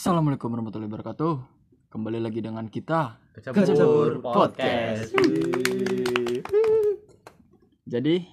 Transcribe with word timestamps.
Assalamualaikum 0.00 0.48
warahmatullahi 0.48 0.88
wabarakatuh. 0.88 1.32
Kembali 1.92 2.24
lagi 2.24 2.40
dengan 2.40 2.64
kita 2.72 3.20
Kecebur 3.36 4.24
Podcast. 4.24 5.12
Jadi 7.84 8.24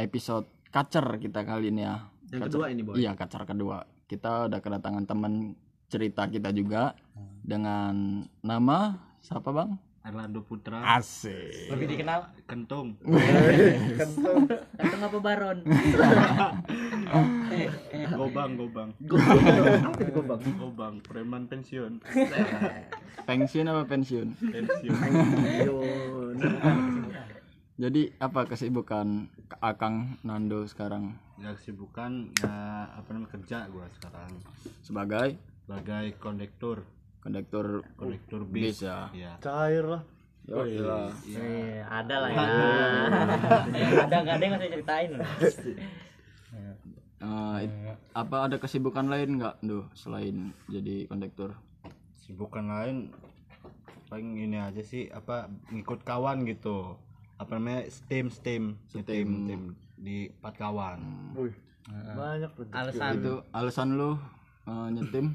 episode 0.00 0.48
kacer 0.72 1.04
kita 1.20 1.44
kali 1.44 1.68
ini 1.68 1.84
ya. 1.84 2.00
Yang 2.32 2.48
Kacer- 2.48 2.48
kedua 2.48 2.66
ini, 2.72 2.80
Boy. 2.80 2.94
Iya, 2.96 3.12
kacer 3.12 3.44
kedua. 3.44 3.84
Kita 4.08 4.48
udah 4.48 4.56
kedatangan 4.56 5.04
teman 5.04 5.52
cerita 5.92 6.32
kita 6.32 6.48
juga 6.56 6.96
dengan 7.44 8.24
nama 8.40 8.96
siapa 9.20 9.52
bang? 9.52 9.76
Erlando 10.00 10.40
Putra 10.46 10.80
Asik. 10.96 11.66
lebih 11.76 11.92
dikenal 11.92 12.30
Kentung 12.46 12.94
kantong 14.78 15.02
apa 15.02 15.18
baron 15.18 15.58
Gobang 18.14 18.50
Gobang. 18.56 18.90
Apa 19.86 20.00
itu 20.02 20.20
bang? 20.22 20.40
Gobang 20.58 20.94
preman 21.02 21.42
pensiun. 21.50 22.02
Pensiun 23.28 23.66
apa 23.66 23.82
pensiun? 23.86 24.28
pensiun. 24.38 24.96
Jadi 27.76 28.08
apa 28.16 28.48
kesibukan 28.48 29.28
Akang 29.60 30.16
Nando 30.24 30.64
sekarang? 30.64 31.12
Ya 31.36 31.52
kesibukan 31.52 32.32
ya 32.40 32.88
apa 32.96 33.08
namanya 33.12 33.36
kerja 33.36 33.68
gua 33.68 33.84
sekarang. 34.00 34.32
Sebagai? 34.80 35.36
Sebagai 35.68 36.16
kondektur. 36.16 36.88
Kondektur 37.20 37.84
kondektur 38.00 38.48
bis. 38.48 38.80
bis 38.80 38.88
ya? 38.88 39.12
ya 39.12 39.36
Cair 39.44 39.84
lah. 39.84 40.02
Oh 40.46 40.62
iya. 40.62 41.10
Eh, 41.26 41.82
ada 41.82 42.16
lah 42.22 42.30
ya. 42.30 42.46
Ada 44.08 44.16
nggak 44.24 44.34
ada 44.38 44.44
yang 44.46 44.56
saya 44.56 44.70
ceritain 44.72 45.10
Eh, 47.16 47.56
it- 47.64 47.96
apa 48.12 48.36
ada 48.44 48.56
kesibukan 48.56 49.08
lain 49.08 49.40
nggak, 49.40 49.64
Duh, 49.64 49.88
selain 49.92 50.52
jadi 50.68 51.08
kondektur? 51.08 51.56
kesibukan 52.16 52.66
lain 52.66 52.96
paling 54.10 54.34
ini 54.34 54.58
aja 54.58 54.82
sih 54.82 55.06
apa 55.08 55.46
ngikut 55.70 56.02
kawan 56.02 56.42
gitu. 56.44 56.98
Apa 57.38 57.56
namanya 57.56 57.86
steam 57.88 58.28
steam. 58.28 58.76
Steam 58.90 59.04
steam. 59.46 59.62
di 59.96 60.28
empat 60.28 60.54
kawan. 60.58 60.98
Wih. 61.34 61.54
Banyak 61.88 62.50
tuh. 62.52 62.66
alasan. 62.74 63.12
Itu 63.16 63.34
alasan 63.50 63.88
lu 63.94 64.18
eh, 64.66 64.88
nyetim? 64.92 65.26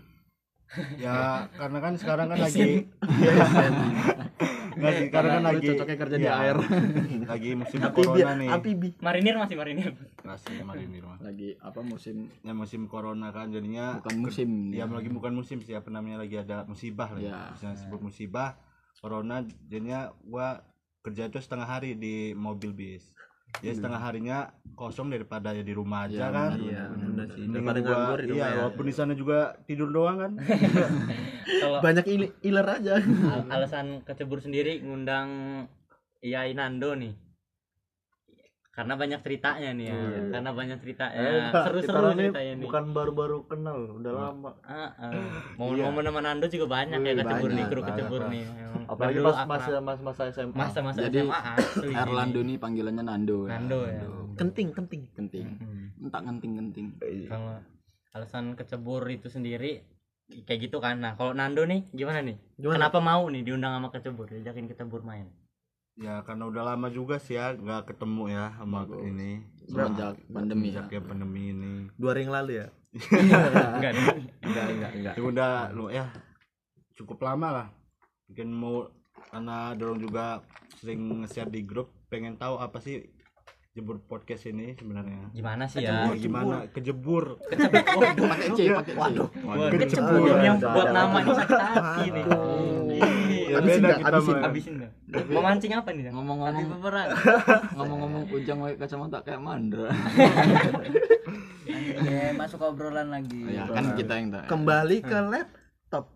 ya 0.96 1.52
karena 1.52 1.84
kan 1.84 1.94
sekarang 2.00 2.32
kan 2.32 2.40
lagi 2.48 2.88
nggak 4.74 4.94
sih 4.94 5.08
karena 5.08 5.32
kan 5.34 5.44
lagi 5.46 5.68
cocoknya 5.68 5.98
kerja 5.98 6.16
di 6.16 6.26
ya, 6.26 6.34
air. 6.38 6.58
lagi 7.32 7.50
musim 7.54 7.80
corona 7.88 8.32
nih 8.34 8.48
Amfibi. 8.50 8.90
marinir 8.98 9.36
masih 9.36 9.56
marinir 9.56 9.92
masih 10.22 10.56
marinir 10.62 11.04
mah 11.04 11.18
Lagi 11.20 11.50
apa 11.58 11.80
musim? 11.82 12.16
ya 12.40 12.54
musim 12.54 12.82
corona 12.86 13.30
kan 13.30 13.48
jadinya 13.48 14.00
Bukan 14.00 14.16
musim. 14.20 14.50
ya 14.70 14.86
lagi 14.86 15.08
bukan 15.08 15.32
musim 15.32 15.60
sih 15.60 15.74
apa 15.74 15.88
namanya 15.88 16.20
lagi 16.20 16.36
ada 16.38 16.64
musibah 16.64 17.10
lah 17.10 17.20
Ya. 17.20 17.30
ya. 17.30 17.42
bisa 17.52 17.68
disebut 17.72 18.00
musibah 18.02 18.56
corona 18.98 19.42
jadinya 19.66 20.00
gua 20.22 20.62
kerja 21.02 21.26
itu 21.26 21.38
setengah 21.38 21.66
hari 21.66 21.94
di 21.94 22.16
mobil 22.32 22.72
bis 22.72 23.10
ya 23.60 23.72
setengah 23.72 24.00
harinya 24.00 24.38
kosong 24.74 25.08
daripada 25.08 25.52
ya 25.52 25.60
di 25.60 25.72
rumah 25.72 26.08
Ya, 26.08 26.24
aja 26.24 26.28
kan 26.32 26.52
Iya, 26.58 26.84
benar 26.90 27.28
sih. 27.30 27.44
Daripada 27.46 27.80
gua- 27.80 27.92
nganggur 27.92 28.18
di 28.18 28.26
iya 28.26 28.32
rumah 28.32 28.48
ya. 28.48 28.58
walaupun 28.58 28.86
di 28.86 28.94
sana 28.94 29.14
juga 29.14 29.38
tidur 29.62 29.90
doang 29.90 30.18
kan 30.18 30.32
kalau 31.62 31.78
Banyak 31.80 32.06
iler 32.42 32.68
aja. 32.72 32.96
al- 32.98 33.48
alasan 33.52 34.02
kecebur 34.02 34.40
sendiri 34.40 34.80
ngundang 34.80 35.30
Iya 36.20 36.48
Nando 36.52 36.94
nih 36.94 37.12
karena 38.72 38.96
banyak 38.96 39.20
ceritanya 39.20 39.70
nih 39.76 39.86
ya 39.86 39.96
karena 40.32 40.50
banyak 40.56 40.78
ceritanya 40.80 41.52
seru-seru 41.52 42.08
ceritanya 42.16 42.54
nih 42.56 42.64
bukan 42.64 42.84
baru-baru 42.92 43.38
kenal, 43.44 44.00
udah 44.00 44.12
lama. 44.12 44.52
Ah, 44.64 44.96
ah. 44.96 45.12
momen-momen 45.60 46.08
sama 46.08 46.20
Nando 46.20 46.48
juga 46.48 46.66
banyak 46.72 47.00
ya 47.00 47.14
kecebur 47.20 47.50
nih 47.52 47.66
kru 47.68 47.82
kecebur 47.84 48.22
nih 48.32 48.44
Emang 48.48 48.84
Apalagi 48.88 49.20
pas 49.20 49.38
masa 49.46 49.72
masa 49.78 50.02
masa 50.02 50.24
SMA. 50.32 50.56
masa-masa 50.56 51.00
Jadi, 51.04 51.20
SMA 51.22 51.52
Erlando 51.94 52.40
nih 52.42 52.56
panggilannya 52.56 53.04
Nando. 53.04 53.38
ya. 53.44 53.50
Nando 53.54 53.80
ya 53.84 54.04
Kenting, 54.32 54.72
kenting. 54.72 55.04
Kenting. 55.12 55.46
Hmm. 55.54 55.92
Entak 56.02 56.24
kenting-kenting. 56.24 56.88
kalau 57.28 57.60
alasan 58.12 58.56
kecebur 58.56 59.04
itu 59.06 59.28
sendiri 59.28 59.84
kayak 60.44 60.72
gitu 60.72 60.80
kan 60.80 60.96
nah 60.96 61.16
kalau 61.16 61.32
Nando 61.32 61.64
nih 61.64 61.92
gimana 61.92 62.24
nih 62.24 62.40
Gimana? 62.56 62.88
kenapa 62.88 63.00
mau 63.00 63.28
nih 63.28 63.44
diundang 63.44 63.76
sama 63.76 63.92
kecebur 63.92 64.28
diajakin 64.28 64.68
kecebur 64.68 65.04
main 65.04 65.28
ya 65.96 66.24
karena 66.24 66.48
udah 66.48 66.64
lama 66.64 66.88
juga 66.88 67.20
sih 67.20 67.36
ya 67.36 67.52
nggak 67.54 67.92
ketemu 67.94 68.24
ya 68.32 68.46
sama 68.56 68.88
ini 69.04 69.44
Semenjak 69.68 70.16
pandemi 70.28 70.72
ya. 70.72 70.84
sejak 70.84 70.88
ya 70.92 71.02
pandemi 71.04 71.42
ini 71.52 71.72
Dua 71.96 72.12
hari 72.16 72.26
yang 72.26 72.34
lalu 72.34 72.52
ya. 72.60 72.68
enggak 72.92 73.92
Enggak, 74.46 74.66
enggak, 74.68 74.92
enggak. 74.98 75.14
ya 75.16 75.22
udah 75.24 75.52
lu 75.72 75.88
ya 75.88 76.12
cukup 76.96 77.24
lama 77.24 77.48
lah 77.52 77.68
mungkin 78.28 78.50
mau 78.52 78.88
karena 79.32 79.72
dorong 79.76 80.00
juga 80.00 80.44
sering 80.76 81.24
nge-share 81.24 81.48
di 81.48 81.62
grup 81.64 81.92
pengen 82.08 82.36
tahu 82.36 82.60
apa 82.60 82.80
sih 82.80 83.00
jebur 83.72 84.04
podcast 84.04 84.44
ini 84.46 84.76
sebenarnya 84.76 85.32
gimana 85.32 85.64
sih 85.64 85.80
ya 85.80 86.04
Ya, 86.04 86.12
gimana 86.14 86.68
kejebur 86.70 87.40
Pakai 87.40 88.52
C, 88.52 88.68
pakai 88.68 88.94
C. 88.94 89.00
Waduh. 89.00 89.30
kecebur 89.74 90.20
yang 90.38 90.60
buat 90.60 90.92
nama 90.92 91.18
ini 91.18 91.32
sakit 91.32 91.56
hati 91.56 92.06
nih 92.12 92.24
ya 93.48 93.56
Habisin 93.56 93.80
beda 93.80 93.88
nggak? 93.88 93.98
kita 93.98 94.12
Habisin. 94.12 94.36
mah. 94.36 94.44
habisin 94.44 94.74
dah 94.76 94.92
mau 95.32 95.42
mancing 95.42 95.72
apa 95.72 95.90
nih 95.90 96.04
Dah? 96.04 96.12
Ngomong-ngomong 96.12 96.66
beberat 96.70 97.10
ngomong-ngomong 97.74 98.24
ujang 98.30 98.58
pakai 98.60 98.76
kacamata 98.78 99.18
kayak 99.22 99.42
mandra. 99.42 99.88
Ya, 102.02 102.32
masuk 102.34 102.60
obrolan 102.62 103.08
lagi. 103.08 103.40
ya 103.48 103.64
kan 103.66 103.94
kita 103.94 104.14
yang. 104.18 104.44
Kembali 104.46 104.98
ke 105.00 105.18
laptop. 105.22 106.12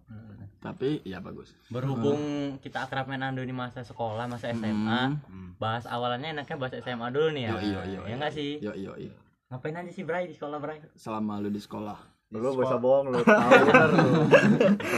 Tapi 0.66 0.90
ya 1.04 1.20
bagus. 1.20 1.54
berhubung 1.70 2.20
kita 2.58 2.82
akrab 2.82 3.06
main 3.06 3.22
Nando 3.22 3.40
di 3.40 3.52
masa 3.52 3.82
sekolah 3.82 4.26
masa 4.26 4.50
SMA 4.50 5.22
bahas 5.56 5.86
awalannya 5.86 6.34
enaknya 6.34 6.58
bahas 6.58 6.74
SMA 6.76 7.08
dulu 7.10 7.30
nih 7.32 7.44
ya 7.46 7.52
Yo, 7.52 7.58
iyo, 7.62 7.82
iyo, 7.86 8.02
ya 8.04 8.14
enggak 8.14 8.34
sih 8.34 8.58
Yo 8.58 8.74
yo 8.74 8.92
yo. 8.96 9.14
ngapain 9.48 9.76
aja 9.76 9.92
sih 9.92 10.02
Bray 10.02 10.26
di 10.26 10.34
sekolah 10.34 10.58
Bray 10.58 10.82
Selama 10.96 11.38
lu 11.38 11.48
di 11.48 11.60
sekolah. 11.60 11.96
Lu 12.28 12.42
gak 12.42 12.66
usah 12.66 12.82
bohong 12.82 13.08
lu. 13.08 13.22
Tahu 13.24 13.50
bener 13.62 13.90
lu. 13.94 14.10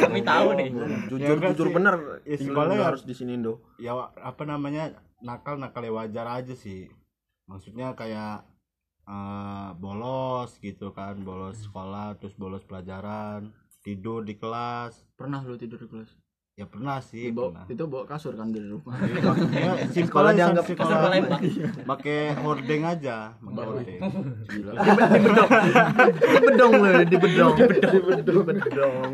kami 0.01 0.21
tahu 0.23 0.47
nih 0.55 0.67
Jujur 1.05 1.35
enggak 1.35 1.51
jujur 1.53 1.67
sih. 1.67 1.75
bener. 1.75 1.95
Ya, 2.23 2.35
sekolah 2.39 2.65
lu 2.65 2.75
ya. 2.75 2.85
harus 2.87 3.03
di 3.03 3.13
sini 3.13 3.35
do. 3.37 3.59
ya 3.77 3.91
apa 4.15 4.43
namanya 4.43 4.95
nakal 5.19 5.59
nakal 5.59 5.81
ya 5.81 5.91
wajar 5.91 6.25
aja 6.31 6.55
sih 6.55 6.87
maksudnya 7.45 7.91
kayak 7.93 8.47
eh, 9.05 9.69
bolos 9.75 10.55
gitu 10.57 10.91
kan 10.91 11.19
bolos 11.19 11.59
sekolah 11.59 12.15
terus 12.15 12.33
bolos 12.33 12.63
pelajaran 12.63 13.51
tidur 13.87 14.27
di 14.27 14.35
kelas 14.35 14.99
Pernah 15.15 15.39
lu 15.47 15.55
tidur 15.55 15.79
di 15.79 15.87
kelas? 15.87 16.11
ya 16.57 16.65
pernah 16.65 16.97
sih 16.97 17.29
Bawa, 17.29 17.53
pernah 17.53 17.65
itu 17.69 17.83
bawa 17.85 18.03
kasur 18.09 18.33
kan 18.33 18.49
dari 18.49 18.65
rumah. 18.65 18.97
ya, 19.53 19.77
simpel 19.93 20.09
Sekolah 20.09 20.31
aja, 20.33 20.37
dianggap 20.49 20.65
sekolah 20.65 20.97
lembak. 21.13 21.39
pakai 21.85 22.33
hordeng 22.41 22.81
aja 22.81 23.17
pakai 23.37 23.65
hordeng 23.69 24.01
Gila. 24.49 24.71
Di 24.73 25.19
bedong. 25.21 25.49
Di 26.17 26.37
bedong 26.41 26.73
lu, 26.81 26.91
di 27.05 27.17
bedong. 27.21 27.55
Di 27.61 27.65
bedong. 27.69 28.17
Di 28.25 28.31
bedong. 28.49 29.11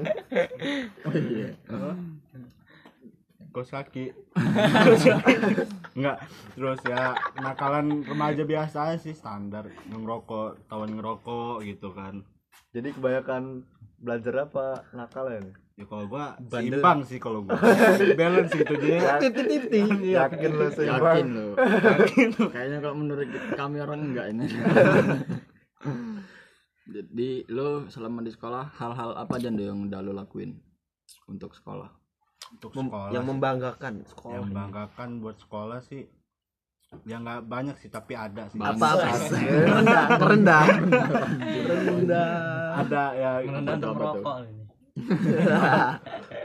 Oh 1.03 1.11
iya. 1.11 1.47
kos 3.53 3.69
kaki 3.69 4.09
enggak 5.99 6.17
terus 6.57 6.81
ya 6.89 7.13
nakalan 7.37 8.01
remaja 8.01 8.41
biasa 8.49 8.97
sih 8.97 9.13
standar 9.13 9.69
ngerokok 9.93 10.65
tawan 10.65 10.95
ngerokok 10.97 11.61
gitu 11.61 11.93
kan 11.93 12.25
Jadi 12.73 12.89
kebanyakan 12.97 13.61
belajar 14.03 14.33
apa 14.43 14.65
nakal 14.91 15.25
ya 15.27 15.39
nih? 15.39 15.55
ya 15.73 15.85
kalau 15.87 16.05
gua 16.05 16.37
Bandel. 16.37 16.77
seimbang 16.77 16.99
sih 17.01 17.17
kalau 17.17 17.39
gua 17.41 17.57
balance 18.13 18.51
gitu 18.51 18.73
jadi 18.75 18.99
Titik 19.17 19.45
titik. 19.47 19.87
Yakin 20.05 20.51
lu 20.51 20.67
seimbang. 20.69 21.17
Yakin 21.17 22.29
lu. 22.29 22.45
Kayaknya 22.51 22.77
kalau 22.77 22.95
menurut 22.95 23.25
kami 23.55 23.77
orang 23.79 23.99
enggak 24.03 24.27
ini. 24.29 24.45
Jadi 26.83 27.47
lu 27.47 27.87
selama 27.87 28.19
di 28.19 28.29
sekolah 28.29 28.75
hal-hal 28.75 29.15
apa 29.15 29.39
aja 29.39 29.47
Ndo, 29.47 29.63
yang 29.63 29.87
udah 29.87 29.99
lu 29.99 30.11
lakuin 30.11 30.59
untuk 31.25 31.55
sekolah? 31.55 31.89
untuk 32.51 32.69
Mem- 32.75 32.85
sekolah 32.85 33.09
yang 33.09 33.25
membanggakan 33.25 33.93
yang 33.97 34.05
sekolah. 34.05 34.45
membanggakan 34.45 35.09
buat 35.17 35.41
sekolah 35.41 35.81
sih 35.81 36.05
ya 37.01 37.17
nggak 37.17 37.49
banyak 37.49 37.73
sih 37.81 37.89
tapi 37.89 38.13
ada 38.13 38.45
sih. 38.45 38.61
Apa 38.61 38.93
apa? 38.93 39.09
Rendah, 39.73 40.05
rendah. 40.21 40.65
Rendah. 41.65 42.62
Ada 42.75 43.03
ya 43.13 43.31
merendah 43.41 43.75
untuk 43.75 43.93
merokok 43.93 44.35
ini 44.43 44.63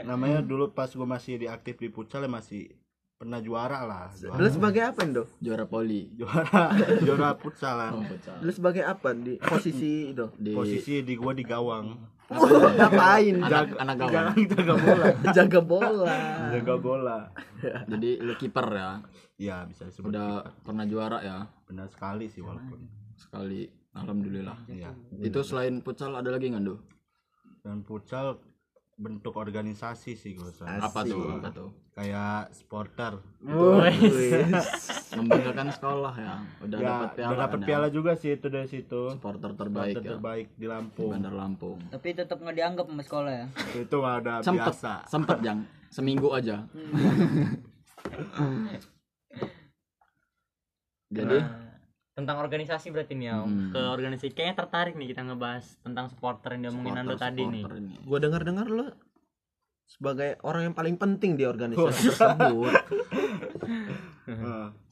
namanya 0.03 0.39
dulu 0.41 0.69
pas 0.69 0.89
gua 0.89 1.05
masih 1.07 1.37
di 1.37 1.45
aktif 1.45 1.77
di 1.77 1.87
futsal 1.87 2.21
ya 2.21 2.31
masih 2.31 2.73
pernah 3.13 3.37
juara 3.37 3.83
lah 3.83 4.07
juara 4.11 4.39
Lu 4.39 4.47
sebagai 4.47 4.79
apa, 4.81 5.03
Indo? 5.03 5.27
Juara 5.37 5.65
poli. 5.65 6.07
juara 6.13 6.71
juara 7.05 7.35
futsal 7.35 7.75
lah 7.75 7.89
Oh, 7.91 8.01
futsal. 8.01 8.39
Lu 8.39 8.49
sebagai 8.49 8.81
apa 8.81 9.11
di 9.11 9.35
posisi 9.37 10.09
itu? 10.09 10.31
Di 10.33 10.51
posisi 10.51 11.03
di 11.03 11.13
gua 11.13 11.31
di 11.31 11.43
gawang 11.43 11.99
Ngapain? 12.29 13.35
anak, 13.39 13.73
anak 13.75 13.95
gawang. 13.99 14.33
jaga 14.47 14.73
bola 14.77 15.05
Jaga 15.35 15.59
bola. 15.61 16.15
jaga 16.49 16.75
bola 16.77 17.17
Jadi 17.85 18.09
lu 18.19 18.33
kiper 18.33 18.67
ya. 18.71 18.89
ya 19.35 19.57
bisa 19.65 19.83
disebut 19.85 20.09
Udah 20.09 20.45
pernah 20.61 20.85
juara 20.85 21.19
ya 21.19 21.37
benar 21.65 21.85
sekali 21.85 22.27
sih 22.27 22.39
walaupun 22.39 22.87
sekali. 23.13 23.67
Alhamdulillah. 23.93 24.57
iya. 24.69 24.93
Itu 25.17 25.41
selain 25.41 25.81
futsal 25.81 26.13
ada 26.13 26.29
lagi 26.29 26.53
nggak, 26.53 26.63
Do? 26.65 26.77
dan 27.63 27.83
futsal 27.83 28.39
bentuk 28.99 29.39
organisasi 29.39 30.11
sih 30.19 30.35
gue 30.35 30.51
apa 30.59 31.07
tuh? 31.07 31.39
Apa 31.39 31.49
tuh? 31.55 31.71
Kayak 31.95 32.51
supporter 32.51 33.19
membanggakan 35.15 35.71
sekolah 35.71 36.13
ya. 36.19 36.35
Udah 36.63 36.77
ya 36.79 36.87
dapat 36.87 37.09
piala 37.15 37.31
udah 37.31 37.39
dapat 37.39 37.59
kan 37.59 37.63
ya? 37.63 37.67
piala 37.67 37.87
juga 37.91 38.11
sih 38.19 38.35
itu 38.35 38.47
dari 38.51 38.67
situ. 38.67 39.01
Supporter 39.15 39.55
terbaik 39.55 39.95
supporter 39.95 40.03
ya? 40.03 40.11
terbaik 40.15 40.47
di 40.55 40.67
Lampung. 40.67 41.11
Bandar 41.15 41.31
Lampung. 41.31 41.79
Tapi 41.91 42.07
tetap 42.11 42.43
nggak 42.43 42.55
dianggap 42.59 42.85
sama 42.91 43.03
sekolah 43.03 43.31
ya. 43.31 43.45
itu 43.79 43.95
mah 44.03 44.19
udah 44.19 44.35
sempet. 44.43 44.67
biasa. 44.67 44.93
Sempet 45.07 45.37
jang. 45.43 45.59
Seminggu 45.91 46.27
aja. 46.35 46.67
Jadi? 51.09 51.37
Nah, 51.41 51.68
tentang 52.19 52.37
organisasi 52.37 52.91
berarti 52.91 53.15
nih 53.15 53.27
ya 53.27 53.35
Hmm. 53.39 53.71
ke 53.71 53.79
organisasi. 53.79 54.35
Kayaknya 54.35 54.55
tertarik 54.59 54.93
nih 54.93 55.07
kita 55.09 55.21
ngebahas 55.23 55.65
tentang 55.79 56.05
supporter 56.07 56.53
yang 56.53 56.67
diomongin 56.67 56.93
Nando 56.93 57.15
tadi 57.15 57.41
nih. 57.41 57.63
ini. 57.63 57.95
Gua 58.03 58.19
dengar-dengar 58.19 58.67
lo 58.67 58.87
sebagai 59.87 60.37
orang 60.43 60.69
yang 60.69 60.75
paling 60.75 60.95
penting 60.95 61.33
di 61.33 61.43
organisasi 61.43 62.13
tersebut. 62.13 62.73
Heeh. 64.27 64.65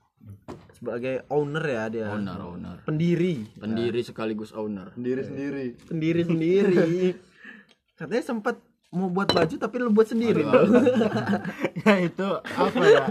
sebagai 0.78 1.26
owner 1.30 1.64
ya 1.64 1.84
dia. 1.90 2.08
Owner 2.12 2.40
owner. 2.40 2.78
Pendiri. 2.86 3.50
Pendiri 3.56 4.02
sekaligus 4.02 4.54
owner. 4.54 4.94
Sendiri 4.94 5.22
sendiri. 5.22 5.66
Pendiri 5.84 6.22
sendiri. 6.22 6.86
Katanya 8.00 8.24
sempat 8.24 8.62
mau 8.88 9.12
buat 9.12 9.28
baju 9.28 9.56
tapi 9.60 9.76
lu 9.84 9.92
buat 9.92 10.08
sendiri. 10.08 10.48
Aduh, 10.48 10.64
dong 10.64 10.72
ya 11.84 11.94
itu 12.00 12.28
apa 12.40 12.84
ya? 12.88 13.06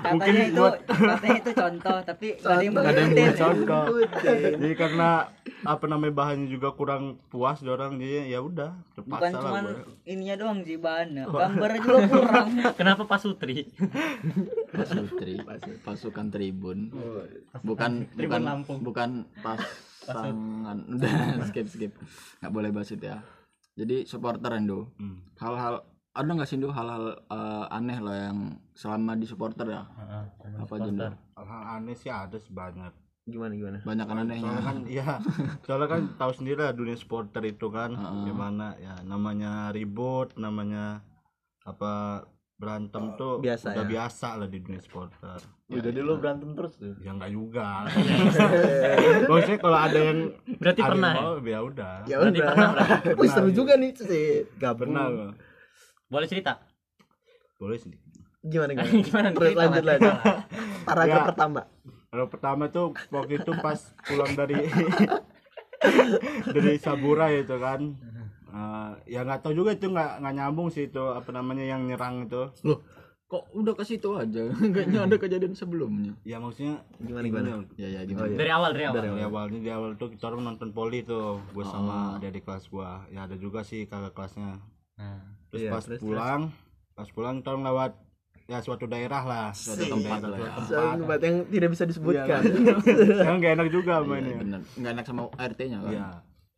Katanya 0.00 0.42
itu 0.48 0.64
katanya 0.88 1.36
itu 1.36 1.50
contoh 1.52 1.98
tapi 2.00 2.26
nggak 2.40 2.48
ada 2.48 2.64
yang 2.64 2.72
ada 2.80 3.00
yang 3.04 3.12
buat. 3.12 3.36
contoh. 3.36 3.82
Jadi 4.24 4.68
karena 4.72 5.10
apa 5.68 5.84
namanya 5.84 6.16
bahannya 6.16 6.48
juga 6.48 6.72
kurang 6.72 7.20
puas 7.28 7.60
di 7.60 7.68
orang 7.68 8.00
jadi 8.00 8.24
ya 8.32 8.40
udah 8.40 8.72
Bukan 9.04 9.30
gua. 9.36 9.60
ininya 10.08 10.34
doang 10.40 10.64
sih 10.64 10.80
bahannya. 10.80 11.28
Gambarnya 11.28 11.80
juga 11.84 12.00
kurang. 12.08 12.48
kenapa 12.80 13.02
Pak 13.04 13.20
Sutri? 13.20 13.68
Pasutri 14.72 15.36
pasukan 15.84 16.32
tribun. 16.32 16.88
Bukan 17.60 18.08
bukan 18.16 18.40
Lampung. 18.40 18.80
bukan 18.80 19.28
pasangan. 19.44 20.88
Udah 20.88 21.12
skip 21.52 21.68
skip. 21.68 21.92
Nggak 22.40 22.52
boleh 22.56 22.70
bahas 22.72 22.88
itu 22.88 23.04
ya 23.04 23.20
jadi 23.78 24.04
supporter 24.04 24.52
Endo. 24.52 24.92
Hmm. 25.00 25.24
hal-hal 25.40 25.84
ada 26.12 26.28
nggak 26.28 26.48
sih 26.48 26.60
Ndo 26.60 26.68
hal-hal 26.68 27.16
eh, 27.16 27.66
aneh 27.72 27.98
lah 28.04 28.16
yang 28.28 28.38
selama 28.76 29.16
di 29.16 29.24
supporter 29.24 29.64
ya? 29.64 29.88
Apa 30.60 30.72
aja 30.76 30.90
Ndo 30.92 31.08
hal-hal 31.08 31.62
aneh 31.80 31.96
sih 31.96 32.12
ada 32.12 32.36
sebanyak 32.36 32.92
gimana 33.24 33.52
gimana? 33.56 33.78
Banyak 33.80 34.06
kan 34.06 34.16
anehnya. 34.20 34.44
soalnya 34.44 34.64
kan 34.66 34.78
iya. 34.84 35.10
Soalnya 35.64 35.88
kan 35.88 36.02
tahu 36.20 36.32
sendiri 36.36 36.60
lah 36.60 36.74
dunia 36.76 36.96
supporter 36.98 37.42
itu 37.48 37.72
kan 37.72 37.96
gimana 38.28 38.76
ya. 38.76 39.00
Namanya 39.08 39.72
ribut 39.72 40.36
namanya 40.36 41.00
apa 41.62 42.26
berantem 42.54 43.16
tuh 43.16 43.40
Biasa 43.40 43.74
udah 43.74 43.82
ya? 43.82 43.90
biasa 43.90 44.28
lah 44.38 44.46
di 44.46 44.58
dunia 44.58 44.78
supporter 44.78 45.40
jadi 45.66 45.98
lu 45.98 46.14
berantem 46.16 46.52
terus 46.52 46.76
tuh? 46.76 46.92
Ya 47.00 47.10
enggak 47.10 47.32
juga. 47.32 47.88
Maksudnya 49.30 49.58
kalau 49.58 49.78
ada 49.78 49.98
yang 49.98 50.18
berarti 50.60 50.78
ada 50.78 50.84
yang 50.84 50.92
pernah 50.92 51.10
ya? 51.10 51.16
mau, 51.18 51.32
ya 51.40 51.58
udah. 51.64 51.94
Ya 52.04 52.16
Berarti 52.20 52.38
udah. 52.38 52.48
pernah. 52.52 52.70
Wih, 53.18 53.28
seru 53.30 53.50
juga 53.50 53.72
nih 53.74 53.90
sih 53.96 54.26
gabung 54.56 54.92
pernah 54.92 55.04
gua. 55.08 55.28
boleh 56.06 56.28
cerita? 56.28 56.60
Boleh 57.56 57.80
sih. 57.80 57.96
Gimana 58.42 58.70
gimana? 58.74 58.92
Gimana? 59.00 59.28
Terus 59.32 59.52
lanjut 59.54 59.84
lanjut. 59.86 60.14
Paragraf 60.84 61.18
Ya. 61.18 61.28
pertama. 61.32 61.60
Kalau 62.12 62.26
pertama 62.28 62.64
tuh 62.68 62.84
waktu 63.08 63.32
itu 63.38 63.52
pas 63.56 63.78
pulang 64.04 64.32
dari 64.34 64.56
dari 66.46 66.72
Sabura 66.76 67.32
itu 67.32 67.56
kan. 67.56 67.80
Eh, 68.52 68.90
ya 69.08 69.20
nggak 69.22 69.40
tahu 69.40 69.52
juga 69.54 69.72
itu 69.72 69.86
nggak 69.86 70.20
nggak 70.20 70.34
nyambung 70.34 70.68
sih 70.68 70.84
itu 70.84 71.00
apa 71.00 71.32
namanya 71.32 71.64
yang 71.64 71.82
nyerang 71.82 72.26
itu. 72.26 72.52
loh 72.62 72.84
kok 73.24 73.48
udah 73.50 73.72
ke 73.72 73.80
situ 73.82 74.12
aja 74.12 74.44
kayaknya 74.76 75.00
ada 75.02 75.16
kejadian 75.16 75.56
sebelumnya 75.56 76.12
Ya 76.20 76.36
maksudnya 76.36 76.84
Gimana, 76.98 77.24
gimana? 77.24 77.48
ya 77.74 77.88
ya 77.88 78.00
gimana 78.04 78.28
dari 78.28 78.52
awal 78.52 78.70
dari 78.70 78.84
awal 78.84 78.96
Dari 78.98 79.24
awalnya 79.24 79.58
di 79.58 79.70
awal 79.72 79.90
tuh 79.96 80.12
kita 80.12 80.28
orang 80.28 80.44
nonton 80.46 80.68
poli 80.70 81.00
tuh, 81.00 81.40
gue 81.48 81.64
sama 81.64 82.20
adik 82.20 82.44
kelas 82.44 82.68
gua. 82.68 83.08
Ya 83.08 83.24
ada 83.24 83.32
juga 83.34 83.64
sih 83.64 83.88
kakak 83.88 84.12
kelasnya. 84.12 84.60
Nah, 84.94 85.16
Terus 85.48 85.60
Iya, 85.62 85.70
pas 85.70 85.80
terus, 85.82 85.98
pulang, 85.98 86.42
pas 86.92 87.08
pulang 87.08 87.40
kita 87.40 87.48
orang 87.50 87.64
lewat 87.66 87.92
ya 88.44 88.58
suatu 88.58 88.84
daerah 88.84 89.22
lah. 89.22 89.48
suatu 89.56 89.80
tempat 89.86 90.18
lah 90.22 90.36
ya 90.36 90.50
tempat 90.92 91.18
yang 91.22 91.36
tidak 91.46 91.68
bisa 91.72 91.84
disebutkan 91.88 92.40
Yang 93.24 93.36
gak 93.38 93.52
enak 93.54 93.68
juga 93.70 93.94
Iya, 93.94 94.04
mainnya. 94.04 94.36
bener 94.36 94.60
nggak 94.76 94.92
enak 94.92 95.04
sama 95.06 95.22
RT-nya 95.32 95.78
kan 95.78 95.88
Iya. 95.88 96.08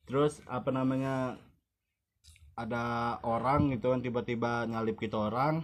Terus 0.04 0.42
apa 0.44 0.68
namanya 0.68 1.38
ada 2.54 2.84
orang 3.20 3.74
gitu 3.74 3.90
kan 3.90 3.98
tiba-tiba 3.98 4.64
nyalip 4.64 4.96
kita 4.96 5.30
orang. 5.30 5.62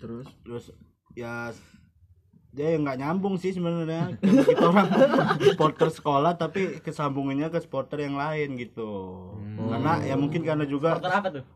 Terus? 0.00 0.26
Terus 0.42 0.64
ya 1.12 1.52
dia 2.54 2.78
nggak 2.78 2.98
nyambung 2.98 3.34
sih 3.36 3.50
sebenarnya. 3.50 4.14
Kita 4.20 4.64
orang 4.64 4.88
supporter 5.52 5.88
sekolah 5.90 6.34
tapi 6.34 6.80
kesambungannya 6.80 7.50
ke 7.50 7.60
supporter 7.60 8.02
yang 8.02 8.14
lain 8.14 8.56
gitu. 8.56 8.90
Karena 9.58 10.00
ya 10.00 10.14
mungkin 10.14 10.42
karena 10.42 10.64
juga 10.64 10.96
supporter 10.96 11.12
apa 11.12 11.28
tuh? 11.30 11.46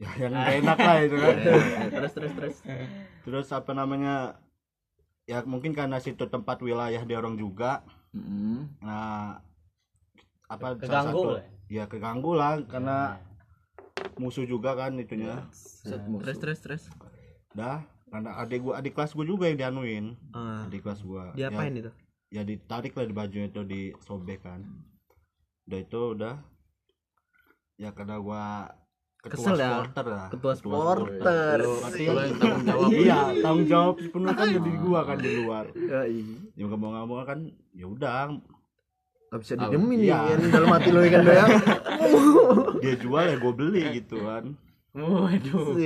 Ya 0.00 0.08
yang 0.16 0.32
nggak 0.32 0.50
enak 0.64 0.78
lah 0.80 0.96
itu 1.04 1.16
kan. 1.20 1.36
Terus 1.92 2.12
terus 2.16 2.32
terus. 2.32 2.56
Terus 3.20 3.46
apa 3.52 3.76
namanya 3.76 4.40
ya 5.28 5.44
mungkin 5.44 5.76
karena 5.76 6.00
situ 6.00 6.24
tempat 6.24 6.56
wilayah 6.64 7.04
dia 7.04 7.20
orang 7.20 7.36
juga. 7.36 7.84
Mm-mm. 8.10 8.80
nah 8.82 9.38
apa 10.48 10.74
salah 10.74 10.82
Keganggu 10.82 11.14
satu- 11.14 11.30
lah. 11.38 11.44
ya 11.70 11.84
keganggu 11.86 12.32
lah 12.34 12.58
karena 12.66 12.98
musuh 14.20 14.44
juga 14.44 14.76
kan 14.76 15.00
itunya. 15.00 15.48
Terus 16.20 16.36
terus 16.36 16.58
terus. 16.60 16.82
Dah 17.56 17.80
karena 18.10 18.30
adik 18.42 18.60
gua 18.60 18.74
adik 18.82 18.92
kelas 18.92 19.16
gua 19.16 19.24
juga 19.24 19.48
yang 19.48 19.58
dianuin. 19.58 20.06
Ah, 20.36 20.68
adik 20.68 20.84
kelas 20.84 21.00
gua. 21.00 21.32
Diapain 21.32 21.72
ya, 21.72 21.80
itu? 21.88 21.92
ya 22.30 22.42
ditarik 22.44 22.92
lah 22.92 23.06
di 23.08 23.14
bajunya 23.16 23.48
itu 23.48 23.62
disobek 23.64 24.44
kan. 24.44 24.60
Udah 25.64 25.80
itu 25.80 26.00
udah. 26.18 26.34
Ya 27.80 27.96
karena 27.96 28.20
gua 28.20 28.68
ketua 29.24 29.36
Kesel 29.40 29.56
ya? 29.56 29.70
supporter 29.72 30.06
lah. 30.10 30.28
Ketua 30.28 30.52
supporter. 30.58 31.58
Kalau 31.96 32.22
yang 32.26 32.36
tanggung 32.36 32.64
jawab. 32.66 32.90
iya 32.92 33.20
tanggung 33.40 33.66
jawab 33.70 33.94
sepenuhnya 34.02 34.34
kan 34.36 34.46
jadi 34.52 34.70
gua 34.82 35.00
kan 35.06 35.16
di 35.16 35.30
luar. 35.40 35.64
Ya 35.74 36.00
iya. 36.04 36.36
Ya 36.58 36.62
nggak 36.68 36.80
mau 36.82 36.90
nggak 36.92 37.06
mau 37.08 37.16
kan 37.24 37.38
ya 37.72 37.86
udah 37.88 38.36
Gak 39.30 39.40
bisa 39.46 39.54
didemin 39.54 39.98
Iya. 40.02 40.34
ya 40.34 40.50
dalam 40.50 40.70
hati 40.74 40.90
lo 40.90 41.00
kan 41.06 41.22
ya? 41.22 41.46
Dia 42.82 42.94
jual 42.98 43.24
ya 43.30 43.36
gua 43.38 43.52
beli 43.54 43.82
gitu 44.02 44.26
kan. 44.26 44.58
Waduh. 44.90 45.78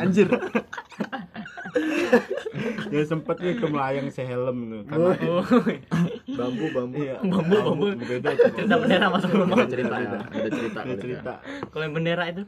Anjir. 0.00 0.28
Ya 2.92 3.00
sempet 3.08 3.40
nih 3.40 3.56
ke 3.56 3.64
melayang 3.64 4.12
sehelm 4.12 4.68
gitu. 4.68 4.84
Karena 4.84 5.16
bambu 6.38 6.66
bambu. 6.76 7.00
Iya. 7.00 7.16
Bambu, 7.24 7.56
bambu. 7.64 7.86
beda 7.96 8.28
itu 8.36 8.48
cerita. 8.52 8.76
bendera 8.76 9.06
masuk 9.08 9.30
rumah. 9.32 9.56
ada 9.56 9.68
cerita 9.72 9.94
ya 9.96 10.08
ada 10.20 10.50
cerita. 10.52 10.78
Ada 10.84 10.92
ya. 10.92 11.00
cerita. 11.00 11.32
kalau 11.72 11.82
yang 11.88 11.94
bendera 11.96 12.24
itu? 12.28 12.42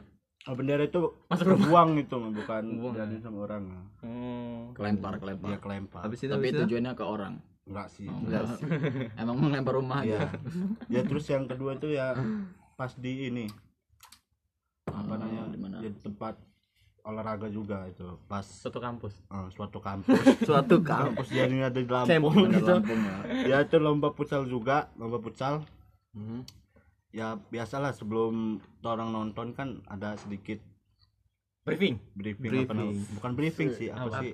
Oh, 0.45 0.53
bendera 0.53 0.85
itu 0.85 1.01
Masuk 1.25 1.57
buang 1.65 1.97
itu 1.97 2.13
bukan 2.13 2.63
jadi 2.93 3.17
sama 3.17 3.49
orang 3.49 3.63
hmm. 4.05 4.77
kelempar 4.77 5.17
kelempar. 5.17 5.49
Dia 5.49 5.57
kelempar. 5.57 6.01
Habis 6.05 6.21
itu 6.21 6.29
tapi 6.29 6.53
habis 6.53 6.53
itu? 6.53 6.61
tujuannya 6.69 6.93
ke 6.93 7.05
orang 7.05 7.33
enggak 7.65 7.87
sih. 7.91 8.07
Enggak 8.07 8.43
sih. 8.57 8.63
emang 9.21 9.35
mau 9.37 9.49
lempar 9.49 9.73
rumah 9.75 10.05
aja. 10.05 10.29
Ya 10.87 11.01
terus 11.01 11.25
yang 11.27 11.49
kedua 11.49 11.75
itu 11.77 11.93
ya 11.93 12.13
pas 12.77 12.93
di 12.95 13.29
ini. 13.29 13.45
Ah, 14.85 15.01
apa 15.01 15.17
namanya? 15.17 15.43
di 15.49 15.57
mana? 15.57 15.75
di 15.81 15.89
tempat 15.99 16.37
olahraga 17.05 17.49
juga 17.49 17.85
itu 17.85 18.05
pas 18.25 18.45
suatu 18.45 18.81
kampus. 18.81 19.13
Eh, 19.29 19.47
suatu 19.53 19.77
kampus. 19.77 20.17
Suatu 20.47 20.81
kampus. 20.81 21.25
Kampus 21.25 21.27
jadinya 21.29 21.69
ada 21.69 21.77
di. 21.77 21.85
Lampung. 21.85 22.49
Gitu. 22.49 22.65
Lampung 22.65 22.99
ya. 23.01 23.17
Ya 23.45 23.57
itu 23.61 23.77
lomba 23.77 24.09
futsal 24.13 24.45
juga 24.49 24.89
lomba 24.97 25.21
futsal. 25.21 25.61
Mhm. 26.15 26.47
ya 27.15 27.39
biasalah 27.47 27.95
sebelum 27.95 28.59
orang 28.83 29.15
nonton 29.15 29.55
kan 29.55 29.79
ada 29.87 30.19
sedikit 30.19 30.59
briefing? 31.63 31.95
Briefing, 32.11 32.43
apa 32.43 32.51
Briefing. 32.51 32.75
namanya? 32.75 33.03
Bukan 33.15 33.31
briefing 33.39 33.69
sih 33.71 33.87
apa, 33.87 34.19
sih 34.19 34.31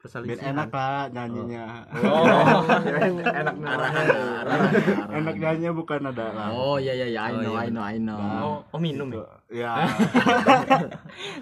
apa 0.00 0.16
biar 0.24 0.40
perselisihan 0.40 0.56
enak 0.56 0.68
lah 0.72 1.02
nyanyinya. 1.12 1.64
Oh. 1.92 2.24
Enak 3.40 3.54
arahan 3.60 4.06
arahan. 4.08 4.70
enak 5.12 5.34
nyanyinya 5.36 5.72
bukan 5.76 6.00
ada 6.08 6.26
lah. 6.32 6.48
Oh 6.50 6.76
iya 6.80 6.96
iya 6.96 7.06
iya. 7.06 7.20
I 7.20 7.30
Oh, 7.30 7.36
know 7.36 7.52
iya. 7.52 7.60
I 7.60 7.68
know 7.68 7.84
I 7.84 7.96
know. 8.00 8.16
Oh, 8.16 8.56
oh 8.72 8.80
minum 8.80 9.12
ya? 9.12 9.24
Ya 9.50 9.72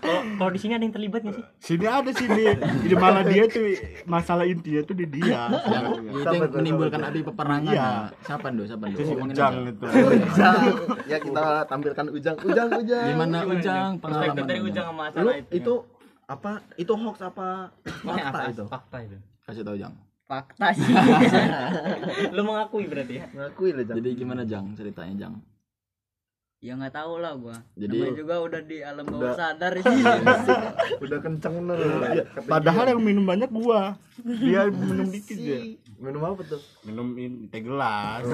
kalau 0.01 0.21
kalau 0.41 0.51
di 0.51 0.59
sini 0.59 0.73
ada 0.73 0.83
yang 0.83 0.91
terlibat 0.91 1.21
nggak 1.23 1.37
sih? 1.37 1.45
Sini 1.61 1.87
ada 1.87 2.11
sini. 2.11 2.47
Jadi 2.83 2.95
malah 2.97 3.23
dia 3.23 3.45
tuh 3.47 3.63
masalah 4.07 4.43
intinya 4.43 4.81
tuh 4.83 4.97
di 4.97 5.07
dia 5.07 5.43
itu 5.53 5.71
yang 6.27 6.51
menimbulkan 6.51 7.01
api 7.05 7.21
peperangan. 7.23 7.71
Iya. 7.71 7.79
ya. 7.79 7.91
siapa 8.25 8.47
ndo 8.49 8.65
siapa 8.65 8.85
ndo 8.87 8.97
itu 8.97 9.03
si 9.05 9.15
Ujang 9.15 9.31
aja. 9.55 9.71
itu. 9.71 9.85
Ujang. 10.09 10.57
Ya 11.07 11.19
kita 11.21 11.45
tampilkan 11.69 12.07
ujang. 12.11 12.37
Ujang 12.43 12.69
ujang. 12.75 13.07
Gimana 13.07 13.39
ujang? 13.47 13.91
Pengalaman 14.01 14.35
dari 14.43 14.59
Ujang? 14.59 14.67
ujang 14.67 14.87
sama 14.89 15.03
acara 15.07 15.31
itu. 15.37 15.53
itu 15.55 15.75
apa? 16.29 16.63
Itu 16.77 16.93
hoax 16.95 17.25
apa 17.25 17.73
fakta 17.83 18.29
apa? 18.29 18.41
itu? 18.53 18.65
Fakta 18.69 18.97
itu. 19.03 19.17
Kasih 19.43 19.65
tau 19.65 19.77
jang. 19.81 19.97
Fakta 20.29 20.77
sih. 20.77 20.93
lu 22.37 22.45
mengakui 22.45 22.85
berarti 22.85 23.25
ya? 23.25 23.27
Ngakui 23.33 23.73
lo 23.73 23.83
jang. 23.83 23.97
Jadi 23.97 24.11
gimana 24.13 24.45
jang 24.45 24.77
ceritanya 24.77 25.27
jang 25.27 25.35
ya 26.59 26.75
nggak 26.75 26.91
tahu 26.93 27.19
lah 27.19 27.33
gua 27.33 27.55
Jadi- 27.73 28.03
Namanya 28.03 28.15
juga 28.17 28.35
udah 28.41 28.61
di 28.61 28.77
alam 28.81 29.05
bawah 29.05 29.23
Udah- 29.25 29.39
sadar 29.39 29.73
sih 29.79 30.03
Udah 30.99 31.19
kenceng 31.21 31.55
bener. 31.57 31.79
Padahal 32.45 32.85
yang 32.89 33.01
minum 33.01 33.23
banyak 33.23 33.47
gua. 33.49 33.95
Dia 34.19 34.67
minum 34.67 35.07
dikit 35.07 35.39
ya. 35.39 35.63
minum 35.97 36.19
apa 36.25 36.43
tuh? 36.45 36.59
Minum 36.83 37.15
in- 37.15 37.47
teh 37.47 37.61
gelas. 37.61 38.27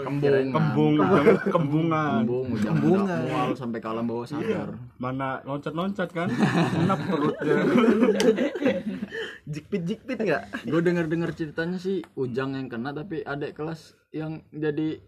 kembung 0.00 0.48
Kembung, 0.48 0.94
jangan 0.96 1.36
kembungan. 1.44 2.20
kembung 2.22 2.46
kembungan 2.56 3.20
mual 3.22 3.50
sampai 3.52 3.78
ke 3.78 3.86
alam 3.86 4.04
bawah 4.04 4.24
sadar 4.24 4.68
Mana 4.96 5.40
loncat-loncat 5.42 6.08
kan? 6.10 6.28
Enak 6.30 6.98
perutnya. 7.02 7.56
Jikpit 9.46 9.82
jikpit 9.84 10.18
nggak? 10.18 10.42
gue 10.64 10.80
denger 10.80 11.04
dengar 11.06 11.30
ceritanya 11.30 11.76
sih 11.76 12.00
ujang 12.14 12.56
yang 12.56 12.66
kena 12.66 12.90
tapi 12.90 13.20
adik 13.22 13.52
kelas 13.52 13.92
yang 14.10 14.40
jadi 14.48 15.04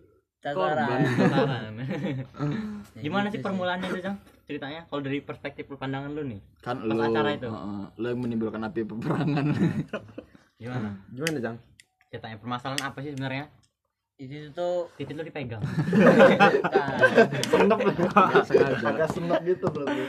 sasaran 0.54 1.00
Sasaran. 1.18 1.72
Gimana 3.04 3.26
sih 3.34 3.40
permulaannya 3.42 3.88
itu, 3.90 4.00
Jang? 4.04 4.16
Ceritanya 4.46 4.86
kalau 4.86 5.02
dari 5.02 5.18
perspektif 5.18 5.66
pandangan 5.66 6.10
lu 6.14 6.22
nih. 6.22 6.40
kan 6.62 6.78
Pas 6.78 6.94
lo 6.94 7.02
acara 7.02 7.30
itu. 7.34 7.48
Heeh, 7.50 7.82
lo 7.98 8.06
yang 8.06 8.20
menimbulkan 8.22 8.62
api 8.62 8.86
peperangan 8.86 9.46
Gimana? 10.62 10.90
Gimana 11.10 11.38
Jang? 11.42 11.56
Ceritanya 12.08 12.36
permasalahan 12.38 12.82
apa 12.86 12.98
sih 13.02 13.10
sebenarnya? 13.12 13.50
itu 14.16 14.48
tuh 14.56 14.88
Titik 14.96 15.12
lu 15.12 15.28
dipegang. 15.28 15.60
Senep 17.52 17.78
Agak 18.80 19.12
senep 19.12 19.40
gitu 19.44 19.68
berarti. 19.68 20.04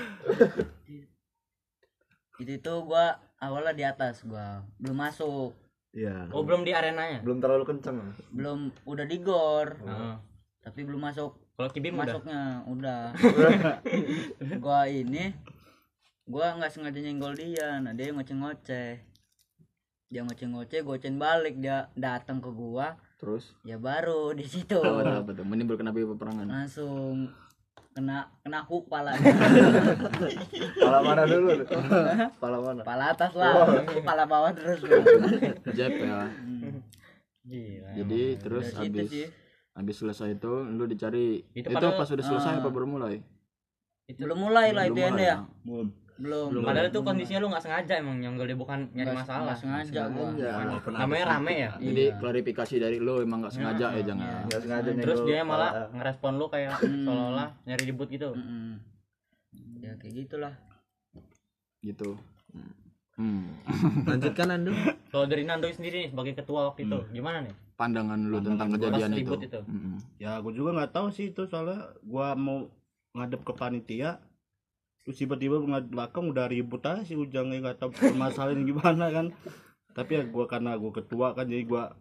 itu 2.38 2.54
tuh 2.64 2.86
gua 2.88 3.20
awalnya 3.42 3.74
di 3.76 3.84
atas 3.84 4.24
gua 4.24 4.64
belum 4.80 4.96
masuk 4.96 5.52
Iya. 5.98 6.30
Oh, 6.30 6.46
belum 6.46 6.62
di 6.62 6.78
arenanya. 6.78 7.26
Belum 7.26 7.42
terlalu 7.42 7.64
kenceng. 7.66 7.98
belum 8.30 8.70
udah 8.86 9.06
di 9.10 9.18
gor 9.18 9.82
Heeh. 9.82 10.14
Tapi 10.68 10.84
belum 10.84 11.00
masuk. 11.00 11.32
Kalau 11.56 11.70
Kibim 11.72 11.96
udah. 11.96 12.04
masuknya 12.04 12.42
udah. 12.68 13.02
Gua 14.64 14.84
ini 14.92 15.32
gua 16.28 16.60
nggak 16.60 16.76
sengaja 16.76 17.00
nyenggol 17.00 17.40
dia. 17.40 17.80
Nah 17.80 17.96
dia 17.96 18.12
ngoceh-ngoceh. 18.12 19.00
Dia 20.12 20.22
ngoceh-ngoceh 20.28 20.84
gocen 20.84 21.16
balik. 21.16 21.56
Dia 21.64 21.88
datang 21.96 22.44
ke 22.44 22.52
gua. 22.52 23.00
Terus? 23.16 23.56
Ya 23.64 23.80
baru 23.80 24.36
di 24.36 24.44
situ. 24.44 24.76
Apa 24.76 25.32
tuh 25.32 25.48
menimbulkan 25.48 25.88
api 25.88 26.04
peperangan. 26.04 26.52
Langsung 26.52 27.32
kena 27.96 28.28
kena 28.44 28.60
hook 28.68 28.92
pala. 28.92 29.16
Pala 30.84 31.00
mana 31.00 31.24
dulu? 31.24 31.64
Pala 32.44 32.58
mana? 32.60 32.82
pala 32.84 33.16
atas 33.16 33.32
lah. 33.34 33.72
Pala 34.04 34.28
bawah 34.28 34.52
terus. 34.52 34.84
Jeb 35.72 35.96
ya. 35.96 36.28
Hmm. 36.28 36.84
Gila. 37.48 37.90
jadi 37.96 38.22
terus 38.44 38.76
habis 38.76 39.08
sih 39.08 39.32
habis 39.78 39.96
selesai 39.96 40.34
itu 40.34 40.52
lu 40.68 40.84
dicari 40.84 41.46
Itu 41.54 41.62
itu, 41.62 41.68
padahal- 41.70 41.96
pas 41.96 42.10
udah 42.10 42.26
selesai 42.26 42.52
Ah. 42.52 42.60
apa 42.60 42.70
baru 42.70 42.90
mulai? 42.90 43.22
Belum 44.10 44.40
mulai 44.42 44.74
lah 44.74 44.84
itu 44.84 44.98
mulai 44.98 45.22
ya? 45.22 45.38
Belum. 46.18 46.50
belum. 46.50 46.66
Padahal 46.66 46.90
itu 46.90 47.00
kondisinya 47.00 47.38
lu 47.38 47.48
nggak 47.48 47.62
sengaja 47.62 47.94
emang 47.96 48.18
nyonggol 48.18 48.50
dia 48.50 48.58
bukan 48.58 48.90
nyari 48.90 49.14
masalah. 49.14 49.54
nggak 49.54 49.60
sengaja 49.62 50.02
gua. 50.10 50.34
Namanya 50.98 51.26
rame 51.30 51.54
ya. 51.60 51.72
jadi 51.78 52.04
Iya. 52.10 52.18
klarifikasi 52.18 52.76
dari 52.80 52.98
lo 52.98 53.22
emang 53.22 53.46
nggak 53.46 53.54
sengaja 53.54 53.94
ya 53.94 54.02
jangan 54.04 54.26
Nggak 54.44 54.62
sengaja 54.66 54.90
Terus 54.90 54.98
nyenggol 55.20 55.30
dia 55.30 55.42
malah 55.46 55.72
ngerespon 55.94 56.34
lu 56.36 56.46
kayak 56.48 56.74
Hmm. 56.74 57.06
seolah-olah 57.06 57.48
nyari 57.64 57.84
ribut 57.86 58.10
gitu. 58.10 58.34
Ya 59.78 59.94
kayak 59.94 60.14
gitulah. 60.18 60.54
Gitu 61.80 62.18
hmm. 63.18 63.44
Lanjutkan 64.06 64.48
Ando. 64.50 64.72
Kalau 65.08 65.26
dari 65.26 65.44
Nando 65.44 65.68
sendiri 65.68 66.06
nih 66.06 66.10
sebagai 66.10 66.34
ketua 66.36 66.70
waktu 66.70 66.86
itu, 66.86 67.00
gimana 67.12 67.42
nih? 67.42 67.56
pandangan 67.78 68.18
lu 68.18 68.42
tentang 68.42 68.74
kejadian 68.74 69.14
itu, 69.14 69.38
itu. 69.38 69.60
Mm-mm. 69.70 70.02
Ya 70.18 70.42
gue 70.42 70.50
juga 70.50 70.74
nggak 70.74 70.98
tahu 70.98 71.14
sih 71.14 71.30
itu 71.30 71.46
soalnya 71.46 71.94
gua 72.02 72.34
mau 72.34 72.66
ngadep 73.14 73.46
ke 73.46 73.54
panitia 73.54 74.18
terus 75.06 75.22
tiba-tiba 75.22 75.62
ngadep 75.62 75.94
belakang 75.94 76.26
udah 76.26 76.50
ribut 76.50 76.82
aja 76.82 77.06
si 77.06 77.14
ujangnya 77.14 77.62
nggak 77.62 77.78
tahu 77.78 77.94
permasalahan 77.94 78.66
gimana 78.66 79.14
kan 79.14 79.26
tapi 79.94 80.18
ya 80.18 80.26
gua 80.26 80.50
karena 80.50 80.74
gua 80.74 80.90
ketua 80.90 81.38
kan 81.38 81.46
jadi 81.46 81.70
gua 81.70 81.94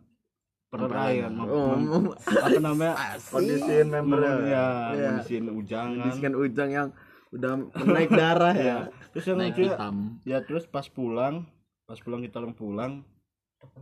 pernah 0.67 1.13
ya 1.13 1.29
mem- 1.29 2.17
apa 2.17 2.59
namanya 2.59 2.95
Kondisiin 3.29 3.87
membernya. 3.93 4.33
ya 4.49 4.65
Iya. 4.97 5.09
kondisiin 5.13 5.45
ujang 5.53 5.89
kan 5.93 6.09
Kondisikan 6.09 6.35
ujang 6.35 6.71
yang 6.73 6.89
udah 7.37 7.53
naik 7.85 8.11
darah 8.11 8.55
ya. 8.57 8.65
ya 8.69 8.79
terus 9.13 9.25
yang 9.29 9.39
naik 9.39 9.55
lucu 9.57 9.69
hitam 9.69 9.95
ya 10.25 10.39
terus 10.43 10.65
pas 10.67 10.87
pulang 10.89 11.45
pas 11.85 11.99
pulang 12.01 12.25
kita 12.25 12.41
orang 12.43 12.57
pulang 12.57 12.93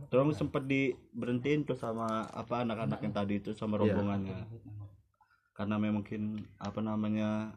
terus 0.09 0.37
sempet 0.39 0.63
diberhentiin 0.65 1.67
tuh 1.67 1.75
sama 1.77 2.25
apa 2.31 2.63
anak-anak 2.63 2.99
yang 3.03 3.13
tadi 3.13 3.33
itu 3.43 3.51
sama 3.55 3.75
Iya. 3.79 3.91
rombongannya 3.91 4.39
karena 5.55 5.75
memang 5.79 6.03
mungkin 6.03 6.43
apa 6.59 6.79
namanya 6.83 7.55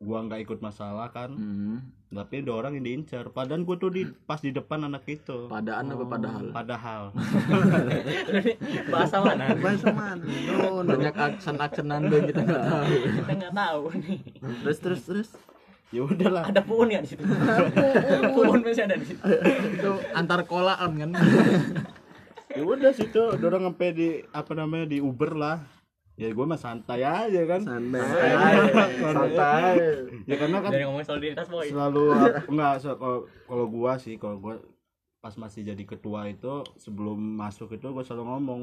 gua 0.00 0.24
nggak 0.24 0.40
ikut 0.42 0.58
masalah 0.58 1.08
kan 1.08 1.28
Hmm. 1.30 1.84
tapi 2.10 2.40
ada 2.40 2.52
orang 2.54 2.72
yang 2.74 2.84
diincar 2.84 3.28
padahal 3.28 3.62
gua 3.62 3.76
tuh 3.76 3.92
di 3.92 4.02
pas 4.24 4.36
di 4.36 4.48
depan 4.48 4.82
anak 4.82 5.04
itu 5.06 5.44
padaan 5.46 5.86
apa 5.86 6.04
padahal 6.04 6.44
padahal 6.50 7.02
Bahasa 8.90 9.16
mana? 9.20 9.52
Bahasa 9.54 9.88
mana? 9.90 10.24
No, 10.24 10.80
no. 10.80 10.90
banyak 10.90 11.14
aksen 11.14 11.56
aksenan 11.56 12.08
yang 12.08 12.24
kita 12.26 12.40
nggak 12.40 12.64
tahu 12.64 12.84
Kita 13.14 13.32
nggak 13.36 13.54
tahu 13.54 13.82
nih. 14.00 14.20
Terus 14.64 14.78
terus 14.80 15.02
terus. 15.04 15.28
ya 15.90 16.00
udahlah 16.02 16.42
Ada 16.44 16.62
puun 16.62 16.88
ya 16.88 17.02
di 17.02 17.08
situ. 17.08 17.22
puun 18.32 18.62
masih 18.62 18.84
ada 18.86 18.94
di 18.94 19.04
situ. 19.04 19.20
itu 19.70 19.90
antar 20.12 20.40
kolaan 20.44 20.90
kan 20.96 21.10
ya 22.50 22.62
udah 22.64 22.90
situ 22.90 23.22
orang 23.36 23.62
sampai 23.64 23.88
di 23.90 24.08
apa 24.28 24.52
namanya 24.52 24.86
di 24.86 24.98
Uber 24.98 25.34
lah 25.34 25.62
ya 26.20 26.28
gua 26.30 26.44
mah 26.46 26.60
santai 26.60 27.00
aja 27.00 27.40
kan 27.46 27.60
Santai. 27.62 28.00
Santai. 29.00 29.72
ya 30.22 30.36
karena 30.36 30.58
kan 30.58 30.70
Dari 30.70 30.84
ngomongin 30.84 31.08
solidaritas 31.08 31.48
boy. 31.48 31.64
selalu 31.66 32.04
enggak 32.46 32.74
so- 32.78 32.94
kalau 32.94 33.18
kalau 33.42 33.64
gua 33.66 33.92
sih 33.96 34.14
kalau 34.14 34.36
gua 34.36 34.60
pas 35.18 35.32
masih 35.34 35.64
jadi 35.64 35.80
ketua 35.82 36.28
itu 36.28 36.48
sebelum 36.76 37.16
masuk 37.16 37.72
itu 37.72 37.88
gua 37.88 38.00
selalu 38.00 38.24
ngomong 38.26 38.60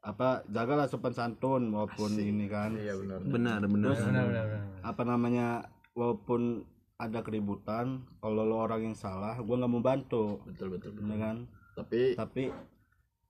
apa 0.00 0.42
jagalah 0.48 0.86
sopan 0.86 1.10
santun 1.10 1.66
walaupun 1.68 2.14
ini 2.16 2.46
kan 2.46 2.70
Iya 2.72 2.94
benar. 2.96 3.18
Benar 3.22 3.58
benar. 3.64 3.86
Terus 3.88 4.00
Benar 4.04 4.24
benar 4.24 4.44
benar. 4.44 4.62
apa 4.84 5.02
namanya 5.02 5.46
walaupun 5.92 6.62
ada 6.96 7.20
keributan 7.20 7.86
kalau 8.16 8.42
lo 8.42 8.56
orang 8.60 8.82
yang 8.84 8.96
salah 8.96 9.38
gua 9.38 9.56
nggak 9.56 9.68
mau 9.68 9.78
bantu 9.80 10.42
betul 10.44 10.70
betul 10.70 10.90
bener 10.92 11.16
kan 11.20 11.36
tapi 11.76 12.14
tapi 12.14 12.42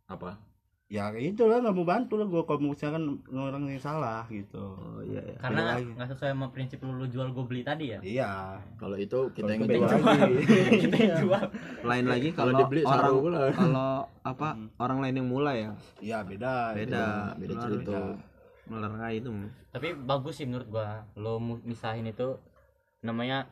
apa 0.07 0.39
ya 0.87 1.11
itu 1.19 1.43
lah 1.51 1.59
nggak 1.59 1.75
mau 1.75 1.83
bantu 1.83 2.15
lah 2.15 2.31
gua 2.31 2.47
kalau 2.47 2.71
misalkan 2.71 3.19
orang 3.35 3.67
yang 3.67 3.83
salah 3.83 4.23
gitu 4.31 4.55
Oh 4.79 5.03
iya 5.03 5.19
ya. 5.19 5.35
Karena 5.43 5.83
nggak 5.83 6.09
sesuai 6.15 6.31
sama 6.31 6.47
prinsip 6.55 6.79
lu, 6.87 6.95
lu 7.03 7.07
jual 7.11 7.35
gue 7.35 7.43
beli 7.43 7.67
tadi 7.67 7.91
ya. 7.91 7.99
iya 8.07 8.55
kalau 8.79 8.95
itu 8.95 9.27
kita 9.35 9.51
yang 9.51 9.67
lagi. 9.67 10.47
Kita 10.87 10.95
yang 10.95 11.17
jual. 11.27 11.43
lain 11.83 12.07
lagi 12.07 12.29
Kalau 12.31 12.53
dibeli 12.55 12.87
orang 12.87 13.51
kalau 13.51 13.91
apa 14.31 14.49
orang 14.79 14.99
lain 15.03 15.15
yang 15.19 15.29
mulai 15.29 15.57
ya 15.67 15.73
iya 15.99 16.19
beda 16.23 16.79
beda 16.79 17.35
beda 17.35 17.55
cerita 17.67 17.99
melarang 18.71 19.03
itu 19.11 19.31
Tapi 19.75 19.89
bagus 20.07 20.39
sih 20.39 20.47
menurut 20.47 20.71
gua. 20.71 21.03
Lo 21.19 21.43
misahin 21.43 22.07
itu 22.07 22.39
namanya 23.03 23.47